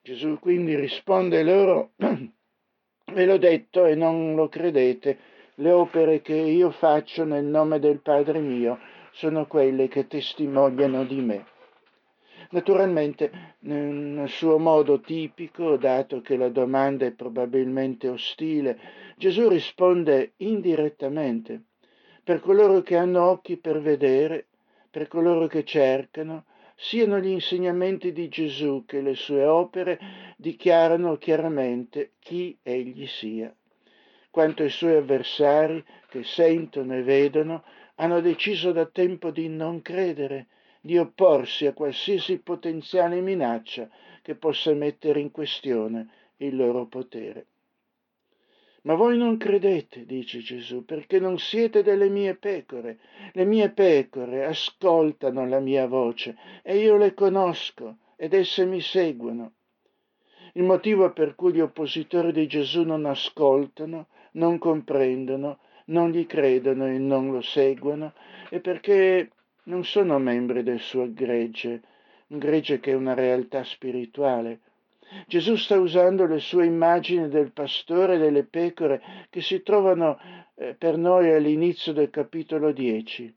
[0.01, 5.17] Gesù quindi risponde loro, ve l'ho detto e non lo credete,
[5.55, 8.79] le opere che io faccio nel nome del Padre mio
[9.11, 11.45] sono quelle che testimoniano di me.
[12.51, 18.79] Naturalmente, nel suo modo tipico, dato che la domanda è probabilmente ostile,
[19.17, 21.63] Gesù risponde indirettamente.
[22.23, 24.45] Per coloro che hanno occhi per vedere,
[24.97, 26.45] per coloro che cercano,
[26.75, 29.99] siano gli insegnamenti di Gesù che le sue opere
[30.37, 33.55] dichiarano chiaramente chi egli sia.
[34.31, 37.63] Quanto ai suoi avversari, che sentono e vedono,
[37.97, 40.47] hanno deciso da tempo di non credere
[40.81, 43.87] di opporsi a qualsiasi potenziale minaccia
[44.23, 47.45] che possa mettere in questione il loro potere.
[48.87, 52.99] Ma voi non credete, dice Gesù, perché non siete delle mie pecore.
[53.33, 59.51] Le mie pecore ascoltano la mia voce e io le conosco ed esse mi seguono.
[60.53, 66.87] Il motivo per cui gli oppositori di Gesù non ascoltano, non comprendono, non gli credono
[66.87, 68.13] e non lo seguono
[68.49, 69.31] è perché
[69.63, 71.81] non sono membri del suo gregge,
[72.27, 74.61] un gregge che è una realtà spirituale.
[75.27, 80.19] Gesù sta usando le sue immagini del pastore e delle pecore che si trovano
[80.55, 83.33] eh, per noi all'inizio del capitolo 10,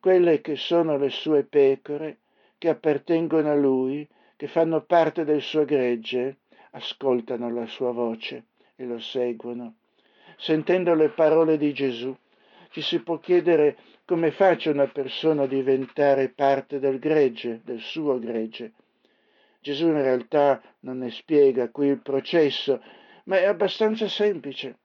[0.00, 2.18] quelle che sono le sue pecore,
[2.58, 6.38] che appartengono a lui, che fanno parte del suo gregge,
[6.72, 9.76] ascoltano la sua voce e lo seguono.
[10.36, 12.14] Sentendo le parole di Gesù,
[12.70, 18.18] ci si può chiedere come faccia una persona a diventare parte del gregge, del suo
[18.18, 18.72] gregge.
[19.66, 22.80] Gesù in realtà non ne spiega qui il processo,
[23.24, 24.78] ma è abbastanza semplice.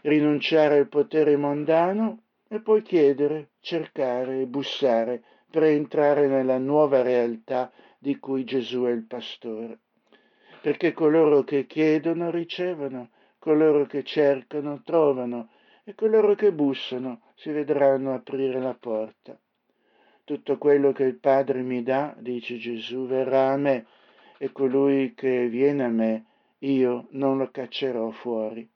[0.00, 7.70] Rinunciare al potere mondano e poi chiedere, cercare e bussare per entrare nella nuova realtà
[7.98, 9.80] di cui Gesù è il pastore.
[10.62, 15.50] Perché coloro che chiedono ricevono, coloro che cercano trovano
[15.84, 19.38] e coloro che bussano si vedranno aprire la porta.
[20.24, 23.86] Tutto quello che il Padre mi dà, dice Gesù, verrà a me,
[24.42, 26.24] e colui che viene a me,
[26.58, 28.68] io non lo caccerò fuori.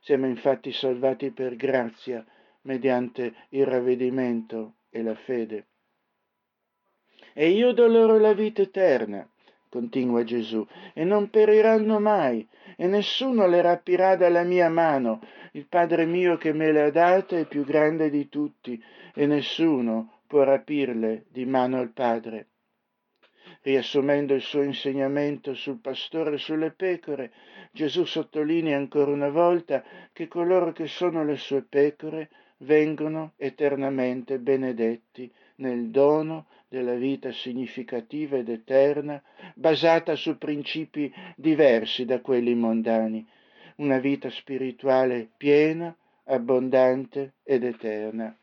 [0.00, 2.24] Siamo infatti salvati per grazia,
[2.62, 5.66] mediante il ravvedimento e la fede.
[7.34, 9.28] E io do loro la vita eterna,
[9.68, 15.20] continua Gesù, e non periranno mai, e nessuno le rapirà dalla mia mano.
[15.52, 18.82] Il Padre mio che me le ha date è più grande di tutti,
[19.12, 22.46] e nessuno può rapirle di mano al Padre.
[23.62, 27.32] Riassumendo il suo insegnamento sul pastore e sulle pecore,
[27.72, 35.30] Gesù sottolinea ancora una volta che coloro che sono le sue pecore vengono eternamente benedetti
[35.56, 39.22] nel dono della vita significativa ed eterna,
[39.54, 43.26] basata su principi diversi da quelli mondani,
[43.76, 45.94] una vita spirituale piena,
[46.24, 48.36] abbondante ed eterna.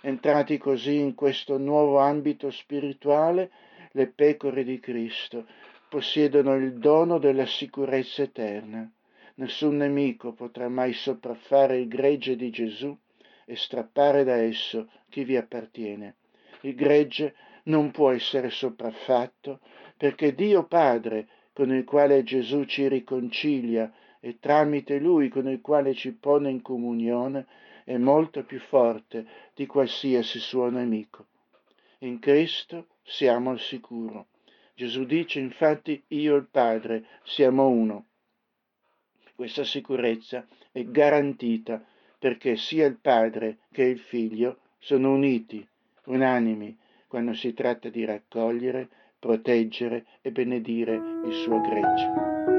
[0.00, 3.50] Entrati così in questo nuovo ambito spirituale,
[3.96, 5.46] le pecore di Cristo
[5.88, 8.90] possiedono il dono della sicurezza eterna.
[9.36, 12.96] Nessun nemico potrà mai sopraffare il gregge di Gesù
[13.44, 16.16] e strappare da esso chi vi appartiene.
[16.62, 17.34] Il gregge
[17.64, 19.60] non può essere sopraffatto
[19.96, 25.94] perché Dio Padre, con il quale Gesù ci riconcilia e tramite Lui con il quale
[25.94, 27.46] ci pone in comunione,
[27.84, 29.24] è molto più forte
[29.54, 31.26] di qualsiasi suo nemico.
[31.98, 34.26] In Cristo siamo al sicuro.
[34.74, 38.06] Gesù dice infatti io e il Padre siamo uno.
[39.36, 41.84] Questa sicurezza è garantita
[42.18, 45.66] perché sia il Padre che il Figlio sono uniti,
[46.06, 46.76] unanimi,
[47.06, 48.88] quando si tratta di raccogliere,
[49.18, 50.94] proteggere e benedire
[51.24, 52.53] il suo gregge.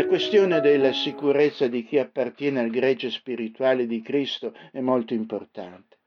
[0.00, 5.98] La questione della sicurezza di chi appartiene al gregge spirituale di Cristo è molto importante.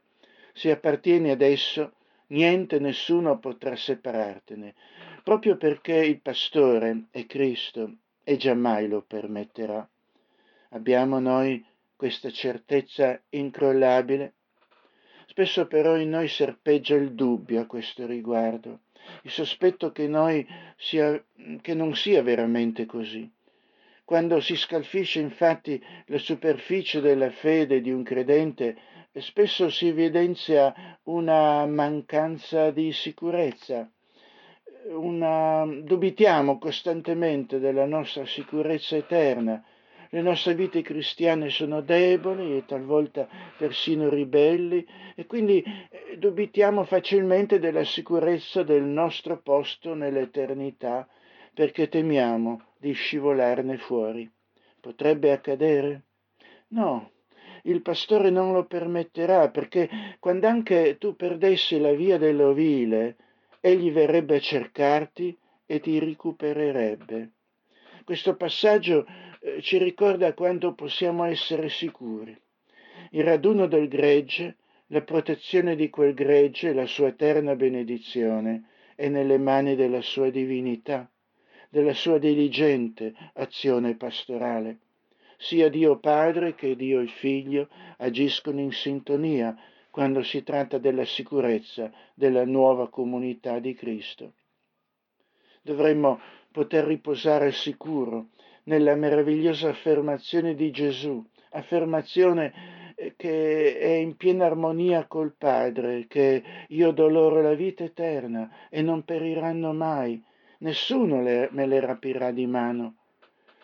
[0.51, 1.93] Se appartieni ad esso,
[2.29, 4.73] niente, nessuno potrà separartene,
[5.23, 9.87] proprio perché il pastore è Cristo e giammai lo permetterà.
[10.69, 11.63] Abbiamo noi
[11.95, 14.33] questa certezza incrollabile?
[15.27, 18.79] Spesso però in noi serpeggia il dubbio a questo riguardo,
[19.21, 20.09] il sospetto che,
[20.77, 21.23] sia,
[21.61, 23.31] che non sia veramente così.
[24.05, 28.75] Quando si scalfisce infatti la superficie della fede di un credente,
[29.13, 33.89] spesso si evidenzia una mancanza di sicurezza.
[34.87, 35.65] Una...
[35.65, 39.63] dubitiamo costantemente della nostra sicurezza eterna.
[40.09, 43.27] Le nostre vite cristiane sono deboli e talvolta
[43.57, 44.85] persino ribelli
[45.15, 51.07] e quindi eh, dubitiamo facilmente della sicurezza del nostro posto nell'eternità
[51.53, 54.29] perché temiamo di scivolarne fuori.
[54.79, 56.01] Potrebbe accadere?
[56.69, 57.11] No,
[57.63, 63.17] il pastore non lo permetterà perché quando anche tu perdessi la via dell'ovile,
[63.59, 67.31] egli verrebbe a cercarti e ti recupererebbe.
[68.03, 69.05] Questo passaggio
[69.39, 72.37] eh, ci ricorda quanto possiamo essere sicuri.
[73.11, 79.37] Il raduno del gregge, la protezione di quel gregge, la sua eterna benedizione è nelle
[79.37, 81.09] mani della sua divinità
[81.73, 84.77] della sua diligente azione pastorale.
[85.37, 87.67] Sia Dio Padre che Dio il Figlio
[87.97, 89.57] agiscono in sintonia
[89.89, 94.33] quando si tratta della sicurezza della nuova comunità di Cristo.
[95.63, 96.19] Dovremmo
[96.51, 98.27] poter riposare sicuro
[98.65, 106.43] nella meravigliosa affermazione di Gesù, affermazione eh, che è in piena armonia col Padre, che
[106.67, 110.23] io do loro la vita eterna e non periranno mai,
[110.63, 112.95] nessuno le, me le rapirà di mano.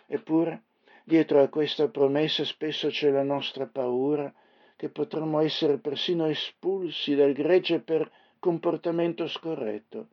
[0.06, 0.64] Eppure,
[1.04, 4.32] dietro a questa promessa spesso c'è la nostra paura
[4.76, 10.08] che potremmo essere persino espulsi dal gregge per comportamento scorretto.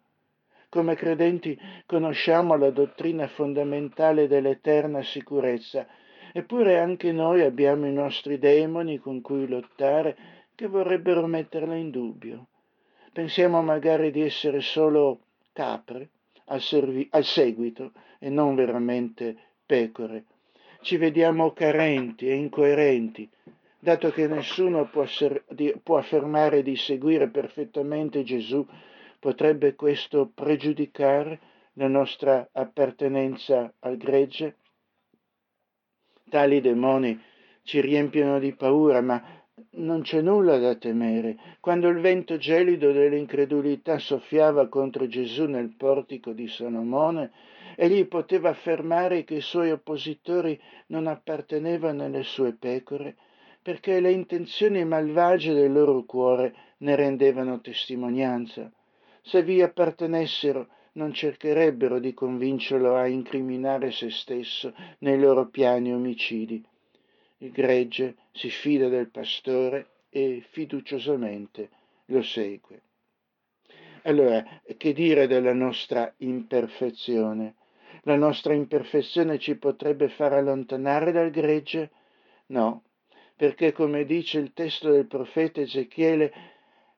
[0.69, 5.87] Come credenti conosciamo la dottrina fondamentale dell'eterna sicurezza,
[6.33, 10.17] eppure anche noi abbiamo i nostri demoni con cui lottare
[10.55, 12.49] che vorrebbero metterla in dubbio.
[13.13, 15.21] Pensiamo magari di essere solo
[15.53, 16.11] capre
[16.47, 20.25] al, servi- al seguito e non veramente pecore.
[20.81, 23.29] Ci vediamo carenti e incoerenti,
[23.79, 28.67] dato che nessuno può, ser- di- può affermare di seguire perfettamente Gesù,
[29.19, 31.41] potrebbe questo pregiudicare
[31.75, 34.57] la nostra appartenenza al gregge?
[36.29, 37.21] Tali demoni
[37.63, 39.45] ci riempiono di paura, ma
[39.77, 41.37] non c'è nulla da temere.
[41.61, 47.31] Quando il vento gelido dell'incredulità soffiava contro Gesù nel portico di Salomone,
[47.77, 53.17] egli poteva affermare che i suoi oppositori non appartenevano alle sue pecore,
[53.63, 58.71] perché le intenzioni malvagie del loro cuore ne rendevano testimonianza.
[59.23, 66.65] Se vi appartenessero, non cercherebbero di convincerlo a incriminare se stesso nei loro piani omicidi.
[67.39, 71.69] Il gregge si fida del pastore e fiduciosamente
[72.07, 72.83] lo segue.
[74.03, 74.45] Allora,
[74.77, 77.57] che dire della nostra imperfezione?
[78.03, 81.91] La nostra imperfezione ci potrebbe far allontanare dal gregge?
[82.47, 82.85] No,
[83.35, 86.33] perché come dice il testo del profeta Ezechiele,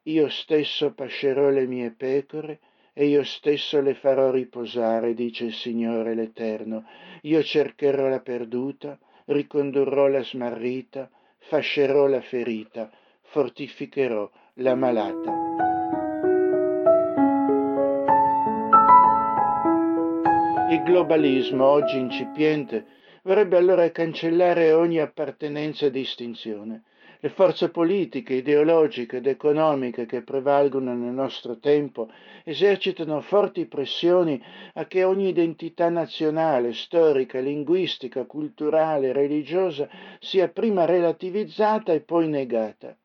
[0.03, 2.61] io stesso pascerò le mie pecore
[2.93, 6.85] e io stesso le farò riposare, dice il Signore l'Eterno.
[7.23, 8.99] Io cercherò la perduta,
[9.29, 12.91] ricondurrò la smarrita, fascerò la ferita,
[13.23, 15.47] fortificherò la malata.
[20.71, 22.85] Il globalismo, oggi incipiente,
[23.23, 26.83] vorrebbe allora cancellare ogni appartenenza e distinzione.
[27.21, 32.09] Le forze politiche, ideologiche ed economiche che prevalgono nel nostro tempo
[32.45, 34.41] esercitano forti pressioni
[34.75, 39.89] a che ogni identità nazionale, storica, linguistica, culturale, religiosa
[40.21, 42.97] sia prima relativizzata e poi negata.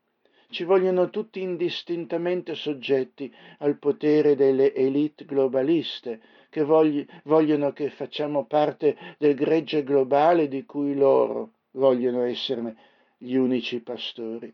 [0.47, 8.95] Ci vogliono tutti indistintamente soggetti al potere delle elite globaliste, che vogliono che facciamo parte
[9.17, 12.75] del gregge globale di cui loro vogliono esserne
[13.23, 14.53] gli unici pastori.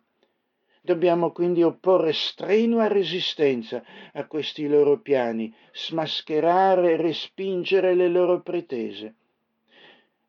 [0.79, 9.15] Dobbiamo quindi opporre strenua resistenza a questi loro piani, smascherare e respingere le loro pretese.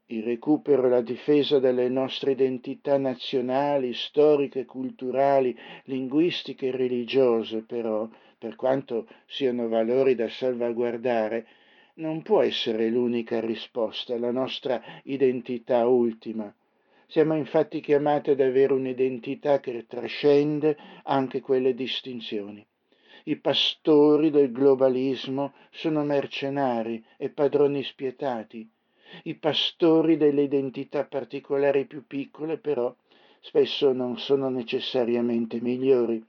[0.07, 8.09] Il recupero e la difesa delle nostre identità nazionali, storiche, culturali, linguistiche e religiose, però,
[8.39, 11.47] per quanto siano valori da salvaguardare,
[11.97, 16.53] non può essere l'unica risposta alla nostra identità ultima.
[17.11, 22.65] Siamo infatti chiamati ad avere un'identità che trascende anche quelle distinzioni.
[23.25, 28.65] I pastori del globalismo sono mercenari e padroni spietati.
[29.25, 32.95] I pastori delle identità particolari più piccole, però,
[33.41, 36.25] spesso non sono necessariamente migliori.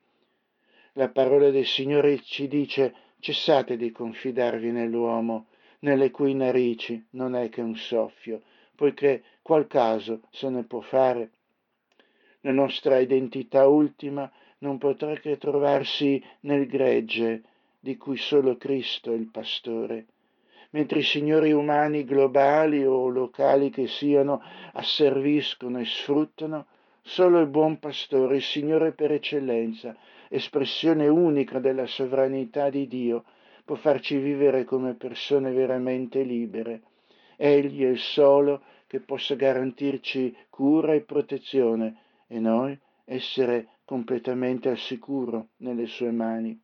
[0.94, 5.46] La parola del Signore ci dice cessate di confidarvi nell'uomo,
[5.82, 8.42] nelle cui narici non è che un soffio,
[8.74, 11.32] poiché qual caso se ne può fare.
[12.42, 17.44] La nostra identità ultima non potrà che trovarsi nel gregge
[17.80, 20.06] di cui solo Cristo è il pastore,
[20.72, 24.42] mentre i signori umani globali o locali che siano
[24.74, 26.68] asserviscono e sfruttano,
[27.02, 29.96] solo il buon pastore, il Signore per eccellenza,
[30.30, 33.24] espressione unica della sovranità di Dio,
[33.66, 36.82] può farci vivere come persone veramente libere.
[37.36, 38.62] Egli è il solo
[38.92, 41.96] che possa garantirci cura e protezione
[42.28, 46.62] e noi essere completamente al sicuro nelle sue mani.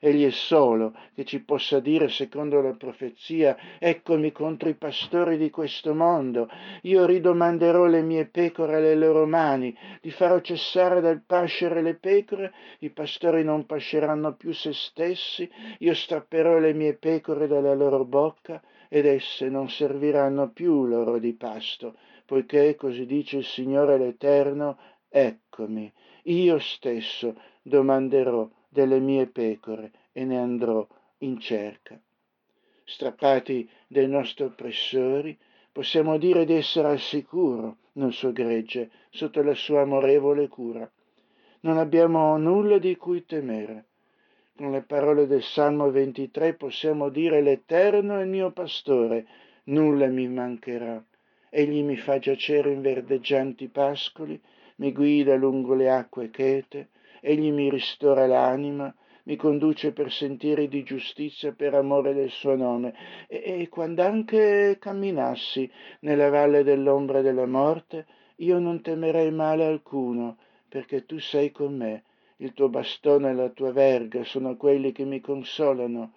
[0.00, 5.50] Egli è solo che ci possa dire, secondo la profezia, eccomi contro i pastori di
[5.50, 6.48] questo mondo,
[6.84, 12.54] io ridomanderò le mie pecore alle loro mani, li farò cessare dal pascere le pecore,
[12.78, 15.46] i pastori non pasceranno più se stessi,
[15.80, 21.32] io strapperò le mie pecore dalla loro bocca, ed esse non serviranno più loro di
[21.32, 21.94] pasto,
[22.26, 24.76] poiché, così dice il Signore l'Eterno,
[25.08, 25.90] eccomi,
[26.24, 30.84] io stesso domanderò delle mie pecore e ne andrò
[31.18, 32.00] in cerca.
[32.82, 35.38] Strappati dai nostri oppressori,
[35.70, 40.90] possiamo dire di essere al sicuro nel suo gregge, sotto la sua amorevole cura.
[41.60, 43.84] Non abbiamo nulla di cui temere
[44.60, 49.26] con le parole del Salmo 23 possiamo dire l'Eterno è il mio pastore,
[49.64, 51.02] nulla mi mancherà.
[51.48, 54.38] Egli mi fa giacere in verdeggianti pascoli,
[54.76, 56.88] mi guida lungo le acque chete,
[57.22, 62.92] egli mi ristora l'anima, mi conduce per sentieri di giustizia per amore del suo nome.
[63.28, 68.04] E, e quando anche camminassi nella valle dell'ombra della morte,
[68.36, 70.36] io non temerei male alcuno,
[70.68, 72.02] perché tu sei con me
[72.42, 76.12] il tuo bastone e la tua verga sono quelli che mi consolano.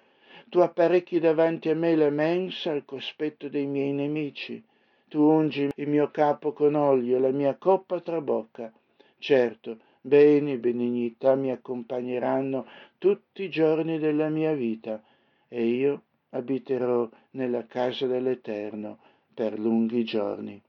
[0.50, 4.64] Tu apparecchi davanti a me la mensa al cospetto dei miei nemici.
[5.08, 8.72] Tu ungi il mio capo con olio, la mia coppa trabocca.
[9.18, 12.68] Certo, beni e benignità mi accompagneranno
[12.98, 15.02] tutti i giorni della mia vita
[15.48, 18.98] e io abiterò nella casa dell'Eterno
[19.34, 20.62] per lunghi giorni.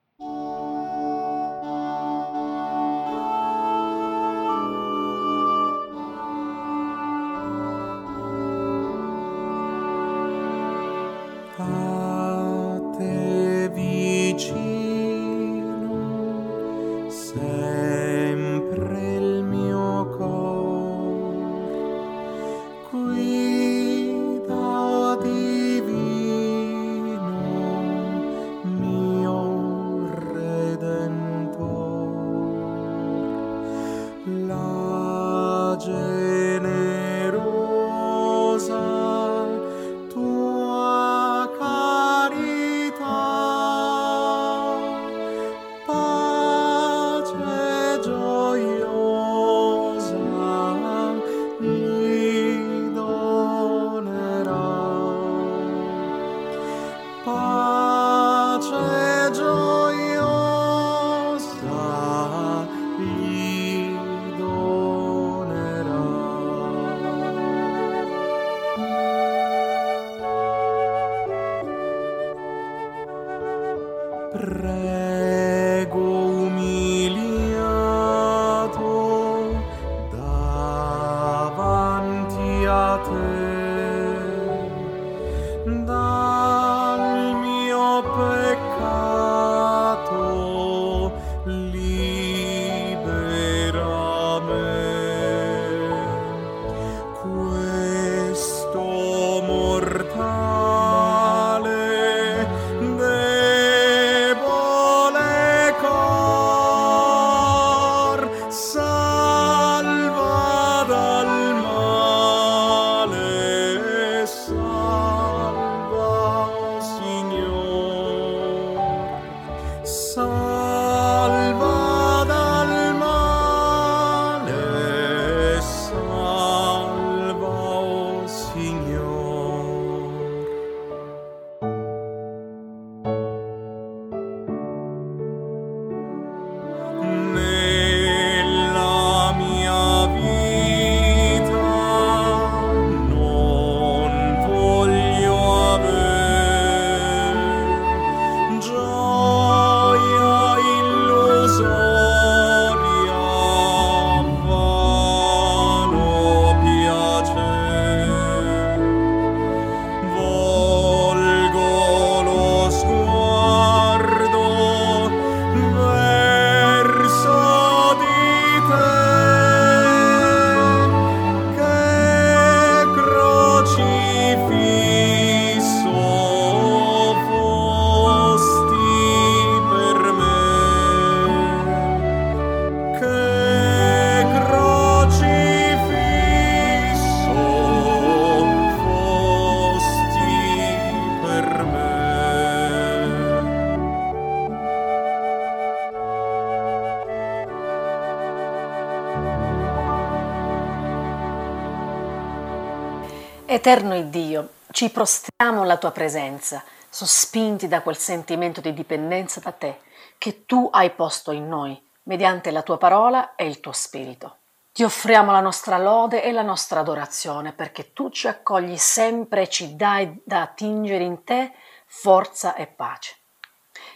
[203.67, 209.81] Eterno Dio, ci prostriamo alla tua presenza, sospinti da quel sentimento di dipendenza da te
[210.19, 214.37] che tu hai posto in noi mediante la tua parola e il tuo spirito.
[214.71, 219.49] Ti offriamo la nostra lode e la nostra adorazione perché tu ci accogli sempre e
[219.49, 221.55] ci dai da attingere in te
[221.87, 223.17] forza e pace.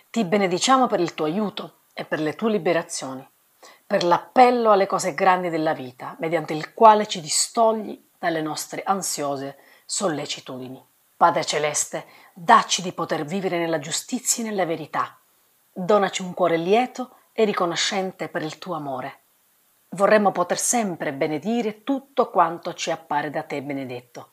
[0.09, 3.29] Ti benediciamo per il tuo aiuto e per le tue liberazioni,
[3.87, 9.57] per l'appello alle cose grandi della vita, mediante il quale ci distogli dalle nostre ansiose
[9.87, 10.85] sollecitudini.
[11.17, 15.17] Padre Celeste, dacci di poter vivere nella giustizia e nella verità.
[15.73, 19.21] Donaci un cuore lieto e riconoscente per il tuo amore.
[19.91, 24.33] Vorremmo poter sempre benedire tutto quanto ci appare da te benedetto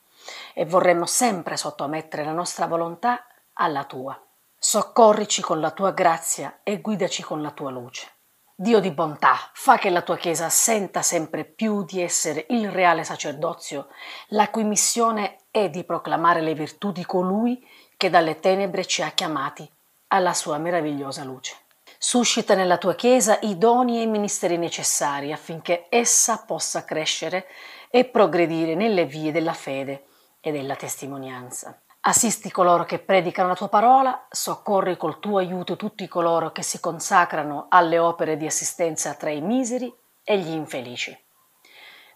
[0.54, 4.20] e vorremmo sempre sottomettere la nostra volontà alla tua.
[4.58, 8.15] Soccorrici con la tua grazia e guidaci con la tua luce.
[8.58, 13.04] Dio di bontà, fa che la tua Chiesa senta sempre più di essere il reale
[13.04, 13.90] sacerdozio,
[14.28, 17.62] la cui missione è di proclamare le virtù di colui
[17.98, 19.70] che dalle tenebre ci ha chiamati
[20.08, 21.54] alla sua meravigliosa luce.
[21.98, 27.48] Suscita nella tua Chiesa i doni e i ministeri necessari affinché essa possa crescere
[27.90, 30.06] e progredire nelle vie della fede
[30.40, 31.78] e della testimonianza.
[32.08, 36.80] Assisti coloro che predicano la tua parola, soccorri col tuo aiuto tutti coloro che si
[36.80, 39.92] consacrano alle opere di assistenza tra i miseri
[40.24, 41.18] e gli infelici.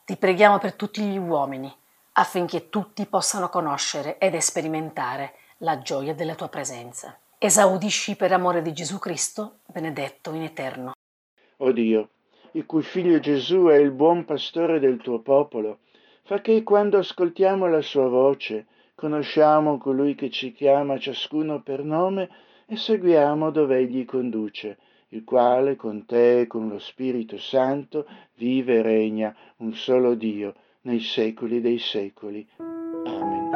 [0.06, 1.76] Ti preghiamo per tutti gli uomini,
[2.14, 7.18] affinché tutti possano conoscere ed sperimentare la gioia della tua presenza.
[7.40, 10.92] Esaudisci per amore di Gesù Cristo, benedetto in eterno.
[11.58, 12.10] O Dio,
[12.52, 15.80] il cui figlio Gesù è il buon pastore del tuo popolo,
[16.26, 18.68] fa che quando ascoltiamo la sua voce,
[19.00, 22.30] conosciamo colui che ci chiama ciascuno per nome
[22.66, 24.78] e seguiamo dove egli conduce,
[25.10, 30.54] il quale con te e con lo Spirito Santo vive e regna un solo Dio
[30.82, 32.46] nei secoli dei secoli.
[32.58, 33.50] Amen.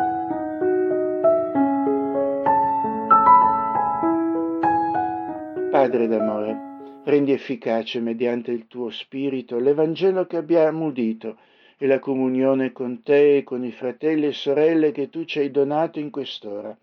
[5.70, 11.36] Padre d'amore, rendi efficace mediante il tuo Spirito l'Evangelo che abbiamo udito
[11.78, 15.52] e la comunione con te e con i fratelli e sorelle che tu ci hai
[15.52, 16.76] donato in quest'ora.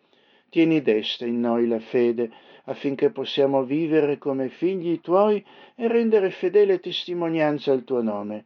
[0.48, 2.30] Tieni desta in noi la fede
[2.64, 8.44] affinché possiamo vivere come figli tuoi e rendere fedele testimonianza al tuo nome.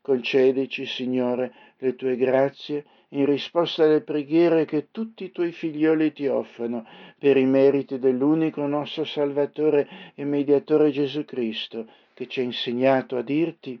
[0.00, 6.26] Concedici, Signore, le tue grazie in risposta alle preghiere che tutti i tuoi figlioli ti
[6.26, 6.86] offrono
[7.18, 13.22] per i meriti dell'unico nostro Salvatore e Mediatore Gesù Cristo, che ci ha insegnato a
[13.22, 13.80] dirti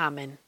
[0.00, 0.38] Amen.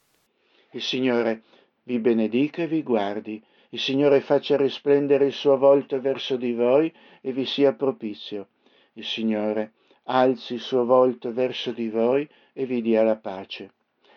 [0.71, 1.43] Il Signore
[1.83, 3.43] vi benedica e vi guardi.
[3.69, 8.49] Il Signore faccia risplendere il suo volto verso di voi e vi sia propizio.
[8.95, 9.73] Il Signore
[10.05, 13.73] alzi il suo volto verso di voi e vi dia la pace.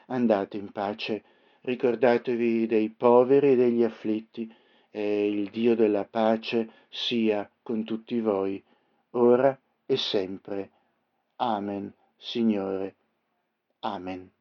[0.08, 1.24] Andate in pace,
[1.62, 4.54] ricordatevi dei poveri e degli afflitti,
[4.90, 8.64] e il Dio della pace sia con tutti voi,
[9.12, 10.70] ora e sempre.
[11.38, 12.96] Amen, Signore.
[13.80, 14.35] Amen.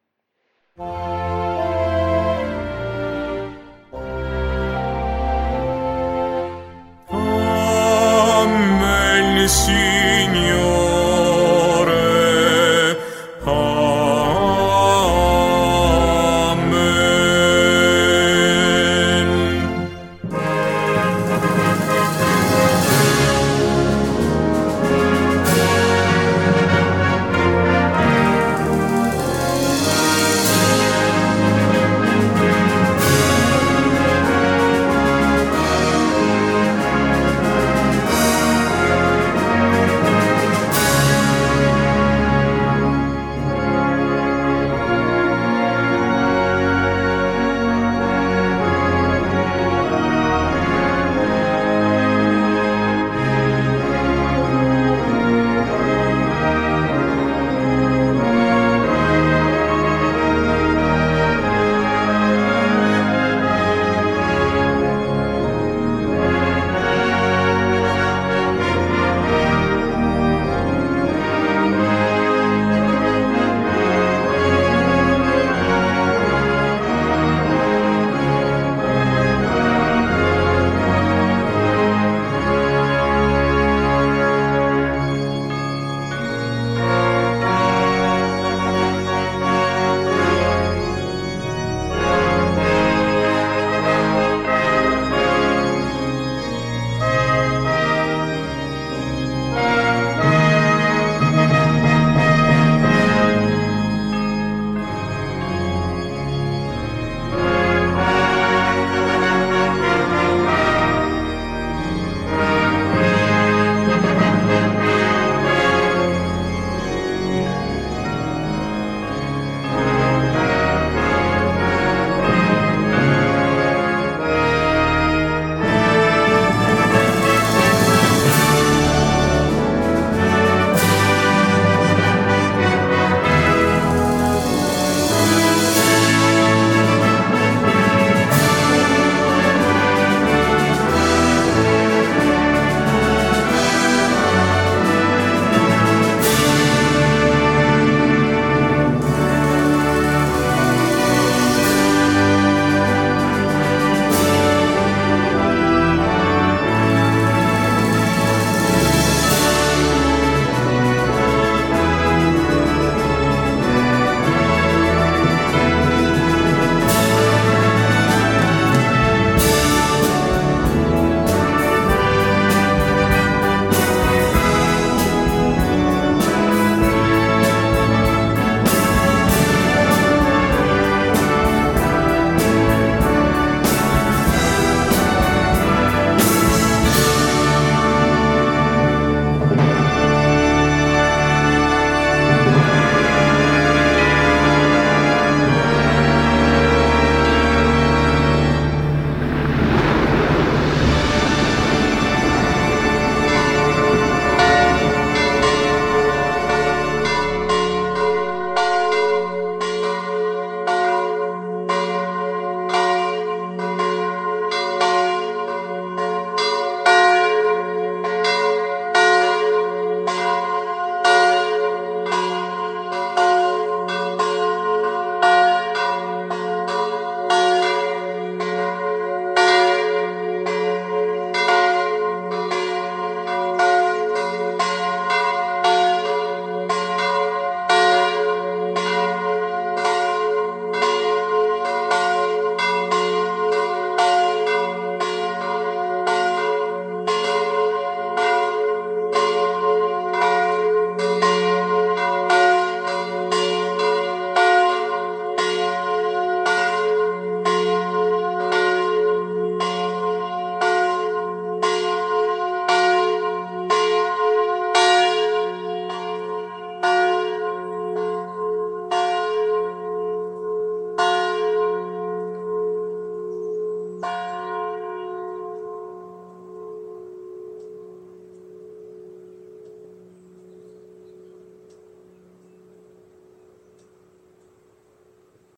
[0.77, 1.07] Amen,
[9.47, 10.74] signor.